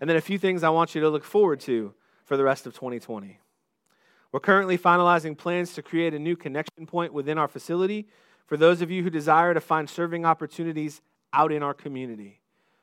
And 0.00 0.10
then 0.10 0.16
a 0.16 0.20
few 0.20 0.36
things 0.36 0.64
I 0.64 0.70
want 0.70 0.96
you 0.96 1.00
to 1.02 1.08
look 1.08 1.22
forward 1.22 1.60
to 1.60 1.94
for 2.24 2.36
the 2.36 2.42
rest 2.42 2.66
of 2.66 2.74
2020. 2.74 3.38
We're 4.32 4.40
currently 4.40 4.76
finalizing 4.76 5.38
plans 5.38 5.74
to 5.74 5.82
create 5.82 6.12
a 6.12 6.18
new 6.18 6.34
connection 6.34 6.86
point 6.86 7.12
within 7.12 7.38
our 7.38 7.46
facility 7.46 8.08
for 8.46 8.56
those 8.56 8.82
of 8.82 8.90
you 8.90 9.04
who 9.04 9.10
desire 9.10 9.54
to 9.54 9.60
find 9.60 9.88
serving 9.88 10.24
opportunities 10.24 11.02
out 11.32 11.52
in 11.52 11.62
our 11.62 11.72
community. 11.72 12.40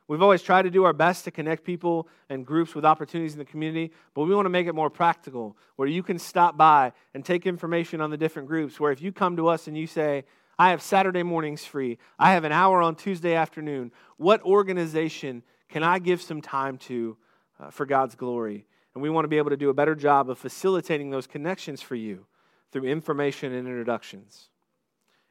We've 0.08 0.22
always 0.22 0.41
tried 0.41 0.62
to 0.62 0.70
do 0.70 0.86
our 0.86 0.93
best 0.93 1.26
to 1.26 1.32
connect 1.32 1.65
people 1.65 2.08
and 2.30 2.46
groups 2.46 2.74
with 2.74 2.86
opportunities 2.86 3.34
in 3.34 3.39
the 3.39 3.43
community, 3.43 3.91
but 4.13 4.22
we 4.22 4.34
want 4.34 4.46
to 4.46 4.50
make 4.50 4.67
it 4.67 4.76
more 4.76 4.89
practical 4.89 5.58
where 5.76 5.89
you 5.89 6.04
can 6.04 6.20
stop 6.20 6.56
by 6.56 6.93
and 7.13 7.26
take 7.26 7.46
information 7.46 8.00
on 8.00 8.12
the 8.12 8.17
different 8.17 8.48
groups. 8.48 8.80
Where 8.80 8.93
if 8.93 9.02
you 9.02 9.12
come 9.12 9.36
to 9.36 9.50
us 9.50 9.67
and 9.67 9.78
you 9.78 9.88
say, 9.88 10.24
I 10.60 10.72
have 10.72 10.82
Saturday 10.82 11.24
mornings 11.24 11.63
free. 11.65 12.00
I 12.17 12.34
have 12.34 12.43
an 12.43 12.52
hour 12.52 12.82
on 12.82 12.96
Tuesday 12.96 13.36
afternoon. 13.36 13.91
What 14.17 14.41
organization 14.41 15.43
can 15.70 15.84
I 15.84 16.00
give 16.00 16.22
some 16.22 16.41
time 16.41 16.78
to 16.80 17.17
uh, 17.60 17.70
for 17.70 17.86
God's 17.86 18.15
glory? 18.15 18.65
And 18.93 19.04
we 19.04 19.10
want 19.10 19.26
to 19.26 19.30
be 19.30 19.38
able 19.38 19.52
to 19.52 19.58
do 19.58 19.70
a 19.70 19.74
better 19.74 19.93
job 19.93 20.30
of 20.30 20.39
facilitating 20.39 21.12
those 21.12 21.28
connections 21.28 21.82
for 21.82 21.93
you 21.96 22.26
through 22.72 22.86
information 22.86 23.54
and 23.54 23.67
introductions. 23.67 24.50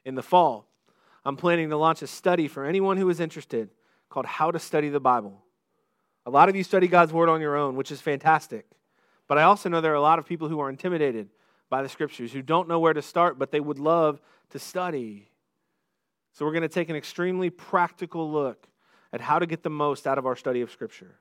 In 0.04 0.14
the 0.14 0.22
fall, 0.22 0.68
I'm 1.24 1.36
planning 1.36 1.70
to 1.70 1.76
launch 1.76 2.02
a 2.02 2.06
study 2.06 2.46
for 2.46 2.64
anyone 2.64 2.96
who 2.96 3.10
is 3.10 3.18
interested 3.18 3.70
called 4.08 4.26
How 4.26 4.52
to 4.52 4.60
Study 4.60 4.88
the 4.90 5.00
Bible. 5.00 5.42
A 6.24 6.30
lot 6.30 6.48
of 6.48 6.54
you 6.54 6.62
study 6.62 6.86
God's 6.86 7.12
Word 7.12 7.28
on 7.28 7.40
your 7.40 7.56
own, 7.56 7.74
which 7.74 7.90
is 7.90 8.00
fantastic. 8.00 8.66
But 9.26 9.38
I 9.38 9.42
also 9.42 9.68
know 9.68 9.80
there 9.80 9.92
are 9.92 9.96
a 9.96 10.00
lot 10.00 10.20
of 10.20 10.26
people 10.26 10.48
who 10.48 10.60
are 10.60 10.70
intimidated 10.70 11.30
by 11.68 11.82
the 11.82 11.88
Scriptures, 11.88 12.32
who 12.32 12.42
don't 12.42 12.68
know 12.68 12.78
where 12.78 12.92
to 12.92 13.02
start, 13.02 13.38
but 13.38 13.50
they 13.50 13.60
would 13.60 13.78
love 13.78 14.20
to 14.50 14.58
study. 14.58 15.28
So, 16.32 16.44
we're 16.44 16.52
going 16.52 16.62
to 16.62 16.68
take 16.68 16.88
an 16.88 16.96
extremely 16.96 17.50
practical 17.50 18.30
look 18.30 18.66
at 19.12 19.20
how 19.20 19.38
to 19.38 19.46
get 19.46 19.62
the 19.62 19.70
most 19.70 20.06
out 20.06 20.18
of 20.18 20.26
our 20.26 20.36
study 20.36 20.60
of 20.60 20.70
Scripture. 20.70 21.18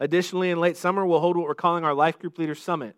Additionally, 0.00 0.50
in 0.50 0.60
late 0.60 0.76
summer, 0.76 1.06
we'll 1.06 1.20
hold 1.20 1.36
what 1.36 1.46
we're 1.46 1.54
calling 1.54 1.84
our 1.84 1.94
Life 1.94 2.18
Group 2.18 2.38
Leaders 2.38 2.60
Summit. 2.60 2.96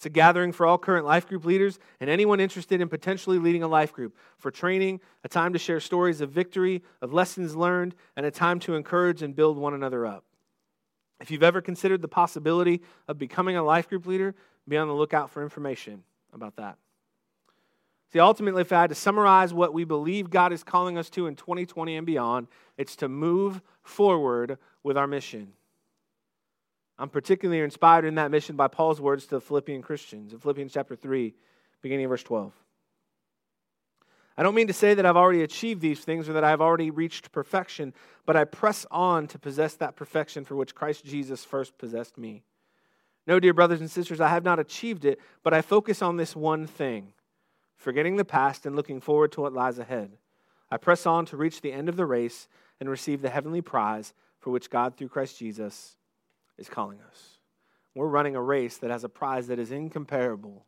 It's 0.00 0.06
a 0.06 0.08
gathering 0.08 0.52
for 0.52 0.64
all 0.64 0.78
current 0.78 1.04
life 1.04 1.28
group 1.28 1.44
leaders 1.44 1.78
and 2.00 2.08
anyone 2.08 2.40
interested 2.40 2.80
in 2.80 2.88
potentially 2.88 3.38
leading 3.38 3.62
a 3.62 3.68
life 3.68 3.92
group 3.92 4.16
for 4.38 4.50
training, 4.50 5.00
a 5.24 5.28
time 5.28 5.52
to 5.52 5.58
share 5.58 5.78
stories 5.78 6.22
of 6.22 6.30
victory, 6.30 6.82
of 7.02 7.12
lessons 7.12 7.54
learned, 7.54 7.94
and 8.16 8.24
a 8.24 8.30
time 8.30 8.60
to 8.60 8.76
encourage 8.76 9.20
and 9.20 9.36
build 9.36 9.58
one 9.58 9.74
another 9.74 10.06
up. 10.06 10.24
If 11.20 11.30
you've 11.30 11.42
ever 11.42 11.60
considered 11.60 12.02
the 12.02 12.08
possibility 12.08 12.82
of 13.06 13.18
becoming 13.18 13.56
a 13.56 13.62
life 13.62 13.88
group 13.88 14.06
leader, 14.06 14.34
be 14.66 14.76
on 14.76 14.88
the 14.88 14.94
lookout 14.94 15.30
for 15.30 15.42
information 15.42 16.02
about 16.32 16.56
that. 16.56 16.78
See, 18.12 18.18
ultimately, 18.18 18.62
if 18.62 18.72
I 18.72 18.80
had 18.80 18.90
to 18.90 18.96
summarize 18.96 19.54
what 19.54 19.72
we 19.72 19.84
believe 19.84 20.30
God 20.30 20.52
is 20.52 20.64
calling 20.64 20.98
us 20.98 21.10
to 21.10 21.26
in 21.26 21.36
2020 21.36 21.96
and 21.96 22.06
beyond, 22.06 22.48
it's 22.76 22.96
to 22.96 23.08
move 23.08 23.60
forward 23.82 24.58
with 24.82 24.96
our 24.96 25.06
mission. 25.06 25.52
I'm 26.98 27.08
particularly 27.08 27.62
inspired 27.62 28.04
in 28.04 28.16
that 28.16 28.30
mission 28.30 28.56
by 28.56 28.68
Paul's 28.68 29.00
words 29.00 29.24
to 29.26 29.36
the 29.36 29.40
Philippian 29.40 29.80
Christians 29.80 30.32
in 30.32 30.38
Philippians 30.38 30.72
chapter 30.72 30.96
3, 30.96 31.34
beginning 31.82 32.06
of 32.06 32.10
verse 32.10 32.22
12. 32.22 32.52
I 34.40 34.42
don't 34.42 34.54
mean 34.54 34.68
to 34.68 34.72
say 34.72 34.94
that 34.94 35.04
I've 35.04 35.18
already 35.18 35.42
achieved 35.42 35.82
these 35.82 36.00
things 36.00 36.26
or 36.26 36.32
that 36.32 36.44
I've 36.44 36.62
already 36.62 36.90
reached 36.90 37.30
perfection, 37.30 37.92
but 38.24 38.36
I 38.36 38.44
press 38.44 38.86
on 38.90 39.26
to 39.26 39.38
possess 39.38 39.74
that 39.74 39.96
perfection 39.96 40.46
for 40.46 40.56
which 40.56 40.74
Christ 40.74 41.04
Jesus 41.04 41.44
first 41.44 41.76
possessed 41.76 42.16
me. 42.16 42.42
No, 43.26 43.38
dear 43.38 43.52
brothers 43.52 43.82
and 43.82 43.90
sisters, 43.90 44.18
I 44.18 44.28
have 44.28 44.42
not 44.42 44.58
achieved 44.58 45.04
it, 45.04 45.20
but 45.42 45.52
I 45.52 45.60
focus 45.60 46.00
on 46.00 46.16
this 46.16 46.34
one 46.34 46.66
thing 46.66 47.12
forgetting 47.76 48.16
the 48.16 48.24
past 48.24 48.64
and 48.64 48.74
looking 48.74 48.98
forward 48.98 49.30
to 49.32 49.42
what 49.42 49.52
lies 49.52 49.78
ahead. 49.78 50.12
I 50.70 50.78
press 50.78 51.04
on 51.04 51.26
to 51.26 51.36
reach 51.36 51.60
the 51.60 51.74
end 51.74 51.90
of 51.90 51.96
the 51.96 52.06
race 52.06 52.48
and 52.80 52.88
receive 52.88 53.20
the 53.20 53.28
heavenly 53.28 53.60
prize 53.60 54.14
for 54.38 54.48
which 54.48 54.70
God, 54.70 54.96
through 54.96 55.10
Christ 55.10 55.38
Jesus, 55.38 55.96
is 56.56 56.70
calling 56.70 57.00
us. 57.10 57.40
We're 57.94 58.06
running 58.06 58.36
a 58.36 58.42
race 58.42 58.78
that 58.78 58.90
has 58.90 59.04
a 59.04 59.10
prize 59.10 59.48
that 59.48 59.58
is 59.58 59.70
incomparable. 59.70 60.64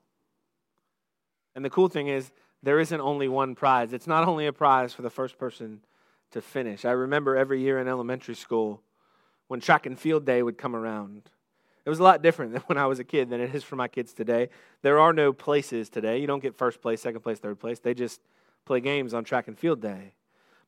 And 1.55 1.65
the 1.65 1.71
cool 1.71 1.89
thing 1.89 2.09
is, 2.09 2.33
there 2.63 2.79
isn't 2.79 3.01
only 3.01 3.29
one 3.29 3.55
prize. 3.55 3.93
It's 3.93 4.07
not 4.07 4.27
only 4.27 4.47
a 4.47 4.53
prize 4.53 4.93
for 4.93 5.03
the 5.03 5.11
first 5.11 5.39
person 5.39 5.81
to 6.31 6.41
finish. 6.41 6.85
I 6.85 6.93
remember 6.93 7.37
every 7.37 7.61
year 7.61 7.79
in 7.79 7.89
elementary 7.89 8.35
school 8.35 8.83
when 9.49 9.61
track 9.61 9.87
and 9.87 9.99
field 9.99 10.25
day 10.25 10.43
would 10.43 10.57
come 10.57 10.75
around. 10.75 11.31
It 11.85 11.91
was 11.91 11.99
a 11.99 12.03
lot 12.03 12.23
different 12.23 12.53
than 12.53 12.63
when 12.67 12.79
I 12.79 12.87
was 12.87 12.99
a 12.99 13.05
kid 13.05 13.31
than 13.31 13.41
it 13.41 13.55
is 13.55 13.65
for 13.65 13.77
my 13.77 13.89
kids 13.89 14.13
today. 14.13 14.49
There 14.83 14.99
are 14.99 15.13
no 15.13 15.33
places 15.33 15.89
today. 15.89 16.19
You 16.19 16.27
don't 16.27 16.43
get 16.43 16.57
first 16.57 16.81
place, 16.81 17.01
second 17.01 17.21
place, 17.21 17.39
third 17.39 17.59
place. 17.59 17.79
They 17.79 17.95
just 17.95 18.21
play 18.65 18.81
games 18.81 19.13
on 19.13 19.25
track 19.25 19.49
and 19.49 19.59
field 19.59 19.81
day. 19.81 20.13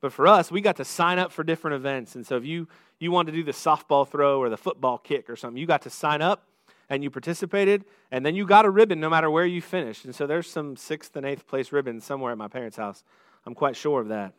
But 0.00 0.12
for 0.12 0.26
us, 0.26 0.50
we 0.50 0.60
got 0.60 0.76
to 0.76 0.84
sign 0.84 1.18
up 1.18 1.32
for 1.32 1.44
different 1.44 1.76
events. 1.76 2.14
And 2.14 2.26
so 2.26 2.36
if 2.36 2.44
you, 2.44 2.68
you 2.98 3.10
wanted 3.10 3.32
to 3.32 3.38
do 3.38 3.44
the 3.44 3.52
softball 3.52 4.06
throw 4.06 4.38
or 4.38 4.50
the 4.50 4.56
football 4.56 4.98
kick 4.98 5.30
or 5.30 5.36
something, 5.36 5.56
you 5.56 5.66
got 5.66 5.82
to 5.82 5.90
sign 5.90 6.20
up 6.20 6.46
and 6.88 7.02
you 7.02 7.10
participated, 7.10 7.84
and 8.10 8.24
then 8.24 8.34
you 8.34 8.46
got 8.46 8.64
a 8.64 8.70
ribbon 8.70 9.00
no 9.00 9.08
matter 9.08 9.30
where 9.30 9.46
you 9.46 9.62
finished. 9.62 10.04
And 10.04 10.14
so 10.14 10.26
there's 10.26 10.48
some 10.48 10.76
sixth 10.76 11.16
and 11.16 11.24
eighth 11.24 11.46
place 11.46 11.72
ribbons 11.72 12.04
somewhere 12.04 12.32
at 12.32 12.38
my 12.38 12.48
parents' 12.48 12.76
house. 12.76 13.02
I'm 13.46 13.54
quite 13.54 13.76
sure 13.76 14.00
of 14.00 14.08
that. 14.08 14.34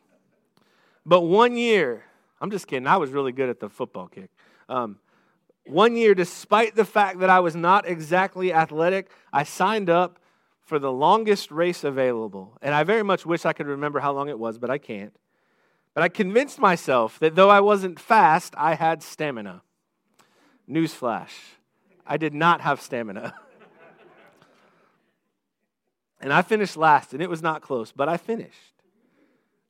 But 1.04 1.22
one 1.22 1.56
year, 1.56 2.04
I'm 2.40 2.50
just 2.50 2.66
kidding, 2.66 2.86
I 2.86 2.96
was 2.96 3.10
really 3.10 3.32
good 3.32 3.48
at 3.48 3.60
the 3.60 3.68
football 3.68 4.08
kick. 4.08 4.30
Um, 4.68 4.98
one 5.64 5.96
year, 5.96 6.14
despite 6.14 6.76
the 6.76 6.84
fact 6.84 7.18
that 7.20 7.30
I 7.30 7.40
was 7.40 7.56
not 7.56 7.88
exactly 7.88 8.52
athletic, 8.52 9.10
I 9.32 9.42
signed 9.42 9.90
up 9.90 10.18
for 10.62 10.78
the 10.78 10.92
longest 10.92 11.50
race 11.50 11.84
available. 11.84 12.56
And 12.62 12.74
I 12.74 12.84
very 12.84 13.02
much 13.02 13.24
wish 13.24 13.44
I 13.44 13.52
could 13.52 13.66
remember 13.66 14.00
how 14.00 14.12
long 14.12 14.28
it 14.28 14.38
was, 14.38 14.58
but 14.58 14.70
I 14.70 14.78
can't. 14.78 15.16
But 15.94 16.02
I 16.02 16.08
convinced 16.08 16.58
myself 16.58 17.18
that 17.20 17.36
though 17.36 17.50
I 17.50 17.60
wasn't 17.60 17.98
fast, 17.98 18.54
I 18.56 18.74
had 18.74 19.02
stamina. 19.02 19.62
Newsflash 20.68 21.55
I 22.06 22.16
did 22.16 22.34
not 22.34 22.60
have 22.60 22.80
stamina. 22.80 23.34
and 26.20 26.32
I 26.32 26.42
finished 26.42 26.76
last, 26.76 27.12
and 27.12 27.22
it 27.22 27.28
was 27.28 27.42
not 27.42 27.62
close, 27.62 27.92
but 27.92 28.08
I 28.08 28.16
finished. 28.16 28.74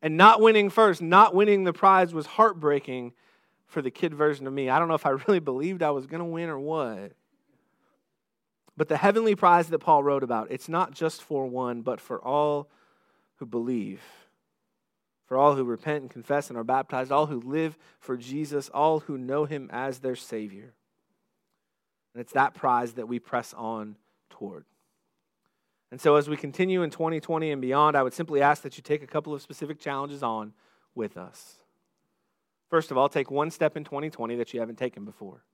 And 0.02 0.16
not 0.16 0.40
winning 0.40 0.70
first, 0.70 1.00
not 1.00 1.34
winning 1.34 1.64
the 1.64 1.72
prize 1.72 2.12
was 2.12 2.26
heartbreaking 2.26 3.12
for 3.66 3.82
the 3.82 3.90
kid 3.90 4.14
version 4.14 4.46
of 4.46 4.52
me. 4.52 4.68
I 4.68 4.78
don't 4.78 4.88
know 4.88 4.94
if 4.94 5.06
I 5.06 5.10
really 5.26 5.40
believed 5.40 5.82
I 5.82 5.90
was 5.90 6.06
going 6.06 6.20
to 6.20 6.24
win 6.24 6.48
or 6.48 6.58
what. 6.58 7.12
But 8.76 8.88
the 8.88 8.96
heavenly 8.96 9.34
prize 9.34 9.68
that 9.68 9.78
Paul 9.78 10.02
wrote 10.02 10.22
about, 10.22 10.48
it's 10.50 10.68
not 10.68 10.92
just 10.92 11.22
for 11.22 11.46
one, 11.46 11.80
but 11.80 12.00
for 12.00 12.22
all 12.22 12.68
who 13.36 13.46
believe. 13.46 14.02
For 15.26 15.36
all 15.36 15.56
who 15.56 15.64
repent 15.64 16.02
and 16.02 16.10
confess 16.10 16.50
and 16.50 16.58
are 16.58 16.64
baptized, 16.64 17.10
all 17.10 17.26
who 17.26 17.40
live 17.40 17.76
for 17.98 18.16
Jesus, 18.16 18.68
all 18.68 19.00
who 19.00 19.18
know 19.18 19.44
him 19.44 19.68
as 19.72 19.98
their 19.98 20.14
Savior. 20.14 20.74
And 22.16 22.22
it's 22.22 22.32
that 22.32 22.54
prize 22.54 22.94
that 22.94 23.06
we 23.06 23.18
press 23.18 23.52
on 23.52 23.96
toward. 24.30 24.64
And 25.90 26.00
so, 26.00 26.16
as 26.16 26.30
we 26.30 26.36
continue 26.38 26.82
in 26.82 26.88
2020 26.88 27.50
and 27.50 27.60
beyond, 27.60 27.94
I 27.94 28.02
would 28.02 28.14
simply 28.14 28.40
ask 28.40 28.62
that 28.62 28.78
you 28.78 28.82
take 28.82 29.02
a 29.02 29.06
couple 29.06 29.34
of 29.34 29.42
specific 29.42 29.78
challenges 29.78 30.22
on 30.22 30.54
with 30.94 31.18
us. 31.18 31.56
First 32.70 32.90
of 32.90 32.96
all, 32.96 33.10
take 33.10 33.30
one 33.30 33.50
step 33.50 33.76
in 33.76 33.84
2020 33.84 34.34
that 34.36 34.54
you 34.54 34.60
haven't 34.60 34.78
taken 34.78 35.04
before. 35.04 35.44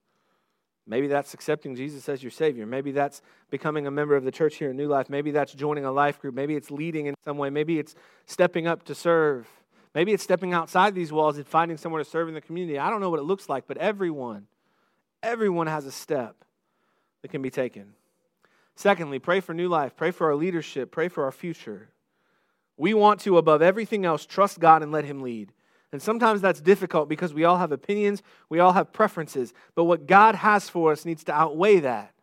Maybe 0.87 1.09
that's 1.09 1.35
accepting 1.35 1.75
Jesus 1.75 2.09
as 2.09 2.22
your 2.22 2.31
Savior. 2.31 2.64
Maybe 2.64 2.92
that's 2.92 3.22
becoming 3.51 3.88
a 3.88 3.90
member 3.90 4.14
of 4.14 4.22
the 4.22 4.31
church 4.31 4.55
here 4.55 4.70
at 4.70 4.77
New 4.77 4.87
Life. 4.87 5.11
Maybe 5.11 5.33
that's 5.33 5.53
joining 5.55 5.85
a 5.85 5.90
life 5.90 6.20
group. 6.20 6.37
Maybe 6.37 6.55
it's 6.55 6.70
leading 6.70 7.07
in 7.07 7.16
some 7.25 7.38
way. 7.38 7.51
Maybe 7.51 7.81
it's 7.81 7.96
stepping 8.27 8.68
up 8.68 8.85
to 8.85 8.94
serve. 8.94 9.48
Maybe 9.96 10.12
it's 10.12 10.22
stepping 10.22 10.55
outside 10.55 10.94
these 10.94 11.11
walls 11.11 11.38
and 11.38 11.44
finding 11.44 11.77
somewhere 11.77 12.05
to 12.05 12.09
serve 12.09 12.29
in 12.29 12.35
the 12.35 12.40
community. 12.40 12.79
I 12.79 12.88
don't 12.88 13.01
know 13.01 13.11
what 13.11 13.18
it 13.18 13.25
looks 13.25 13.48
like, 13.48 13.66
but 13.66 13.79
everyone, 13.79 14.46
everyone 15.25 15.66
has 15.66 15.87
a 15.87 15.92
step 15.92 16.37
that 17.22 17.30
can 17.30 17.42
be 17.42 17.50
taken. 17.50 17.94
Secondly, 18.74 19.18
pray 19.18 19.40
for 19.40 19.54
New 19.54 19.68
Life. 19.68 19.96
Pray 19.96 20.11
for 20.11 20.28
our 20.28 20.37
leadership. 20.37 20.90
Pray 20.90 21.08
for 21.08 21.24
our 21.24 21.32
future. 21.32 21.90
We 22.76 22.94
want 22.94 23.20
to, 23.20 23.38
above 23.38 23.62
everything 23.62 24.04
else, 24.04 24.26
trust 24.26 24.61
God 24.61 24.82
and 24.82 24.90
let 24.90 25.04
Him 25.04 25.22
lead. 25.22 25.52
And 25.92 26.00
sometimes 26.00 26.40
that's 26.40 26.61
difficult 26.61 27.08
because 27.08 27.35
we 27.35 27.44
all 27.44 27.58
have 27.58 27.70
opinions, 27.70 28.22
we 28.48 28.58
all 28.58 28.72
have 28.72 28.92
preferences. 28.92 29.52
But 29.74 29.85
what 29.85 30.06
God 30.06 30.35
has 30.37 30.68
for 30.68 30.90
us 30.90 31.04
needs 31.04 31.22
to 31.24 31.32
outweigh 31.32 31.80
that. 31.80 32.14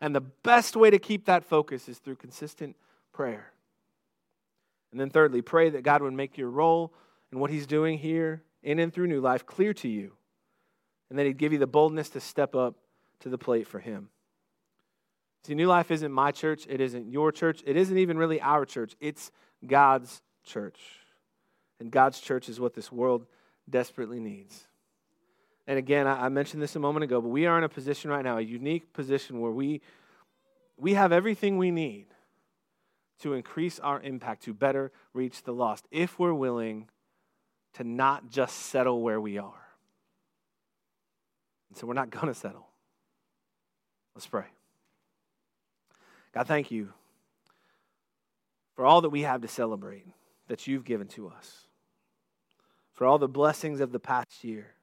And 0.00 0.14
the 0.14 0.20
best 0.20 0.74
way 0.76 0.90
to 0.90 0.98
keep 0.98 1.26
that 1.26 1.44
focus 1.44 1.88
is 1.88 1.98
through 1.98 2.16
consistent 2.16 2.76
prayer. 3.12 3.52
And 4.90 5.00
then, 5.00 5.10
thirdly, 5.10 5.42
pray 5.42 5.70
that 5.70 5.82
God 5.82 6.02
would 6.02 6.12
make 6.12 6.36
your 6.36 6.50
role 6.50 6.92
and 7.30 7.40
what 7.40 7.50
He's 7.50 7.66
doing 7.66 7.98
here 7.98 8.42
in 8.62 8.78
and 8.80 8.92
through 8.92 9.06
New 9.06 9.20
Life 9.20 9.46
clear 9.46 9.72
to 9.74 9.88
you. 9.88 10.12
And 11.08 11.18
that 11.18 11.26
He'd 11.26 11.38
give 11.38 11.52
you 11.52 11.58
the 11.58 11.66
boldness 11.66 12.10
to 12.10 12.20
step 12.20 12.56
up 12.56 12.74
to 13.20 13.28
the 13.28 13.38
plate 13.38 13.68
for 13.68 13.78
Him. 13.78 14.08
See, 15.46 15.54
New 15.54 15.66
Life 15.66 15.90
isn't 15.90 16.10
my 16.10 16.30
church, 16.32 16.66
it 16.68 16.80
isn't 16.80 17.10
your 17.10 17.30
church, 17.30 17.62
it 17.66 17.76
isn't 17.76 17.98
even 17.98 18.16
really 18.16 18.40
our 18.40 18.64
church, 18.64 18.96
it's 18.98 19.30
God's 19.66 20.22
church. 20.42 20.80
And 21.78 21.90
God's 21.90 22.18
church 22.18 22.48
is 22.48 22.58
what 22.58 22.74
this 22.74 22.90
world 22.90 23.26
desperately 23.68 24.20
needs. 24.20 24.66
And 25.66 25.78
again, 25.78 26.06
I 26.06 26.28
mentioned 26.28 26.62
this 26.62 26.76
a 26.76 26.78
moment 26.78 27.04
ago, 27.04 27.20
but 27.20 27.28
we 27.28 27.46
are 27.46 27.58
in 27.58 27.64
a 27.64 27.68
position 27.68 28.10
right 28.10 28.24
now, 28.24 28.38
a 28.38 28.42
unique 28.42 28.92
position 28.92 29.40
where 29.40 29.50
we, 29.50 29.80
we 30.78 30.94
have 30.94 31.12
everything 31.12 31.58
we 31.58 31.70
need 31.70 32.06
to 33.20 33.34
increase 33.34 33.78
our 33.78 34.00
impact, 34.00 34.44
to 34.44 34.54
better 34.54 34.92
reach 35.12 35.42
the 35.42 35.52
lost, 35.52 35.86
if 35.90 36.18
we're 36.18 36.34
willing 36.34 36.88
to 37.74 37.84
not 37.84 38.28
just 38.28 38.56
settle 38.56 39.02
where 39.02 39.20
we 39.20 39.38
are. 39.38 39.66
And 41.68 41.78
so 41.78 41.86
we're 41.86 41.94
not 41.94 42.10
going 42.10 42.28
to 42.28 42.34
settle. 42.34 42.68
Let's 44.14 44.26
pray. 44.26 44.46
God, 46.34 46.48
thank 46.48 46.72
you 46.72 46.92
for 48.74 48.84
all 48.84 49.00
that 49.02 49.10
we 49.10 49.22
have 49.22 49.40
to 49.42 49.48
celebrate 49.48 50.04
that 50.48 50.66
you've 50.66 50.84
given 50.84 51.06
to 51.06 51.28
us, 51.28 51.68
for 52.92 53.06
all 53.06 53.18
the 53.18 53.28
blessings 53.28 53.80
of 53.80 53.92
the 53.92 54.00
past 54.00 54.42
year. 54.42 54.74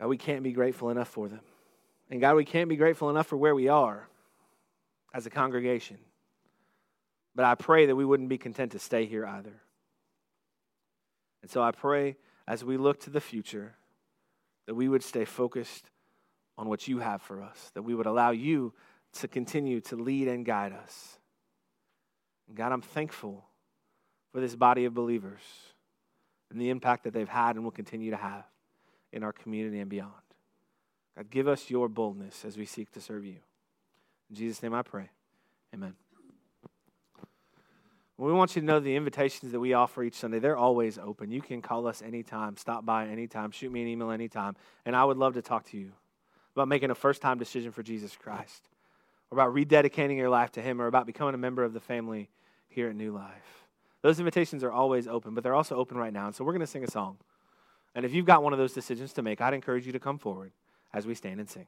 God, 0.00 0.08
we 0.08 0.16
can't 0.16 0.42
be 0.42 0.52
grateful 0.52 0.90
enough 0.90 1.08
for 1.08 1.28
them. 1.28 1.40
And 2.10 2.20
God, 2.20 2.34
we 2.34 2.44
can't 2.44 2.68
be 2.68 2.76
grateful 2.76 3.08
enough 3.10 3.28
for 3.28 3.36
where 3.36 3.54
we 3.54 3.68
are 3.68 4.08
as 5.14 5.24
a 5.24 5.30
congregation. 5.30 5.98
But 7.36 7.44
I 7.44 7.54
pray 7.54 7.86
that 7.86 7.94
we 7.94 8.04
wouldn't 8.04 8.28
be 8.28 8.38
content 8.38 8.72
to 8.72 8.80
stay 8.80 9.06
here 9.06 9.24
either. 9.24 9.62
And 11.42 11.50
so 11.50 11.62
I 11.62 11.70
pray 11.70 12.16
as 12.48 12.64
we 12.64 12.76
look 12.76 12.98
to 13.00 13.10
the 13.10 13.20
future 13.20 13.76
that 14.66 14.74
we 14.74 14.88
would 14.88 15.04
stay 15.04 15.24
focused 15.24 15.90
on 16.60 16.68
what 16.68 16.86
you 16.86 16.98
have 16.98 17.22
for 17.22 17.42
us, 17.42 17.70
that 17.72 17.80
we 17.80 17.94
would 17.94 18.04
allow 18.04 18.32
you 18.32 18.74
to 19.14 19.26
continue 19.26 19.80
to 19.80 19.96
lead 19.96 20.28
and 20.28 20.44
guide 20.44 20.74
us. 20.74 21.18
And 22.46 22.56
God, 22.56 22.70
I'm 22.70 22.82
thankful 22.82 23.46
for 24.30 24.42
this 24.42 24.54
body 24.54 24.84
of 24.84 24.92
believers 24.92 25.40
and 26.50 26.60
the 26.60 26.68
impact 26.68 27.04
that 27.04 27.14
they've 27.14 27.26
had 27.26 27.56
and 27.56 27.64
will 27.64 27.70
continue 27.70 28.10
to 28.10 28.18
have 28.18 28.44
in 29.10 29.22
our 29.22 29.32
community 29.32 29.80
and 29.80 29.88
beyond. 29.88 30.12
God, 31.16 31.30
give 31.30 31.48
us 31.48 31.70
your 31.70 31.88
boldness 31.88 32.44
as 32.44 32.58
we 32.58 32.66
seek 32.66 32.92
to 32.92 33.00
serve 33.00 33.24
you. 33.24 33.38
In 34.28 34.36
Jesus' 34.36 34.62
name 34.62 34.74
I 34.74 34.82
pray. 34.82 35.08
Amen. 35.72 35.94
We 38.18 38.34
want 38.34 38.54
you 38.54 38.60
to 38.60 38.66
know 38.66 38.80
the 38.80 38.96
invitations 38.96 39.52
that 39.52 39.60
we 39.60 39.72
offer 39.72 40.02
each 40.02 40.16
Sunday, 40.16 40.40
they're 40.40 40.58
always 40.58 40.98
open. 40.98 41.30
You 41.30 41.40
can 41.40 41.62
call 41.62 41.86
us 41.86 42.02
anytime, 42.02 42.58
stop 42.58 42.84
by 42.84 43.06
anytime, 43.06 43.50
shoot 43.50 43.72
me 43.72 43.80
an 43.80 43.88
email 43.88 44.10
anytime, 44.10 44.56
and 44.84 44.94
I 44.94 45.04
would 45.04 45.16
love 45.16 45.32
to 45.34 45.42
talk 45.42 45.64
to 45.70 45.78
you 45.78 45.92
about 46.54 46.68
making 46.68 46.90
a 46.90 46.94
first 46.94 47.22
time 47.22 47.38
decision 47.38 47.72
for 47.72 47.82
Jesus 47.82 48.16
Christ, 48.16 48.68
or 49.30 49.38
about 49.38 49.54
rededicating 49.54 50.16
your 50.16 50.30
life 50.30 50.52
to 50.52 50.62
Him, 50.62 50.80
or 50.80 50.86
about 50.86 51.06
becoming 51.06 51.34
a 51.34 51.38
member 51.38 51.64
of 51.64 51.72
the 51.72 51.80
family 51.80 52.28
here 52.68 52.88
at 52.88 52.96
New 52.96 53.12
Life. 53.12 53.66
Those 54.02 54.18
invitations 54.18 54.64
are 54.64 54.72
always 54.72 55.06
open, 55.06 55.34
but 55.34 55.44
they're 55.44 55.54
also 55.54 55.76
open 55.76 55.96
right 55.96 56.12
now. 56.12 56.26
And 56.26 56.34
so 56.34 56.44
we're 56.44 56.52
going 56.52 56.60
to 56.60 56.66
sing 56.66 56.84
a 56.84 56.90
song. 56.90 57.18
And 57.94 58.04
if 58.04 58.14
you've 58.14 58.26
got 58.26 58.42
one 58.42 58.52
of 58.52 58.58
those 58.58 58.72
decisions 58.72 59.12
to 59.14 59.22
make, 59.22 59.40
I'd 59.40 59.54
encourage 59.54 59.86
you 59.86 59.92
to 59.92 60.00
come 60.00 60.18
forward 60.18 60.52
as 60.92 61.06
we 61.06 61.14
stand 61.14 61.40
and 61.40 61.48
sing. 61.48 61.66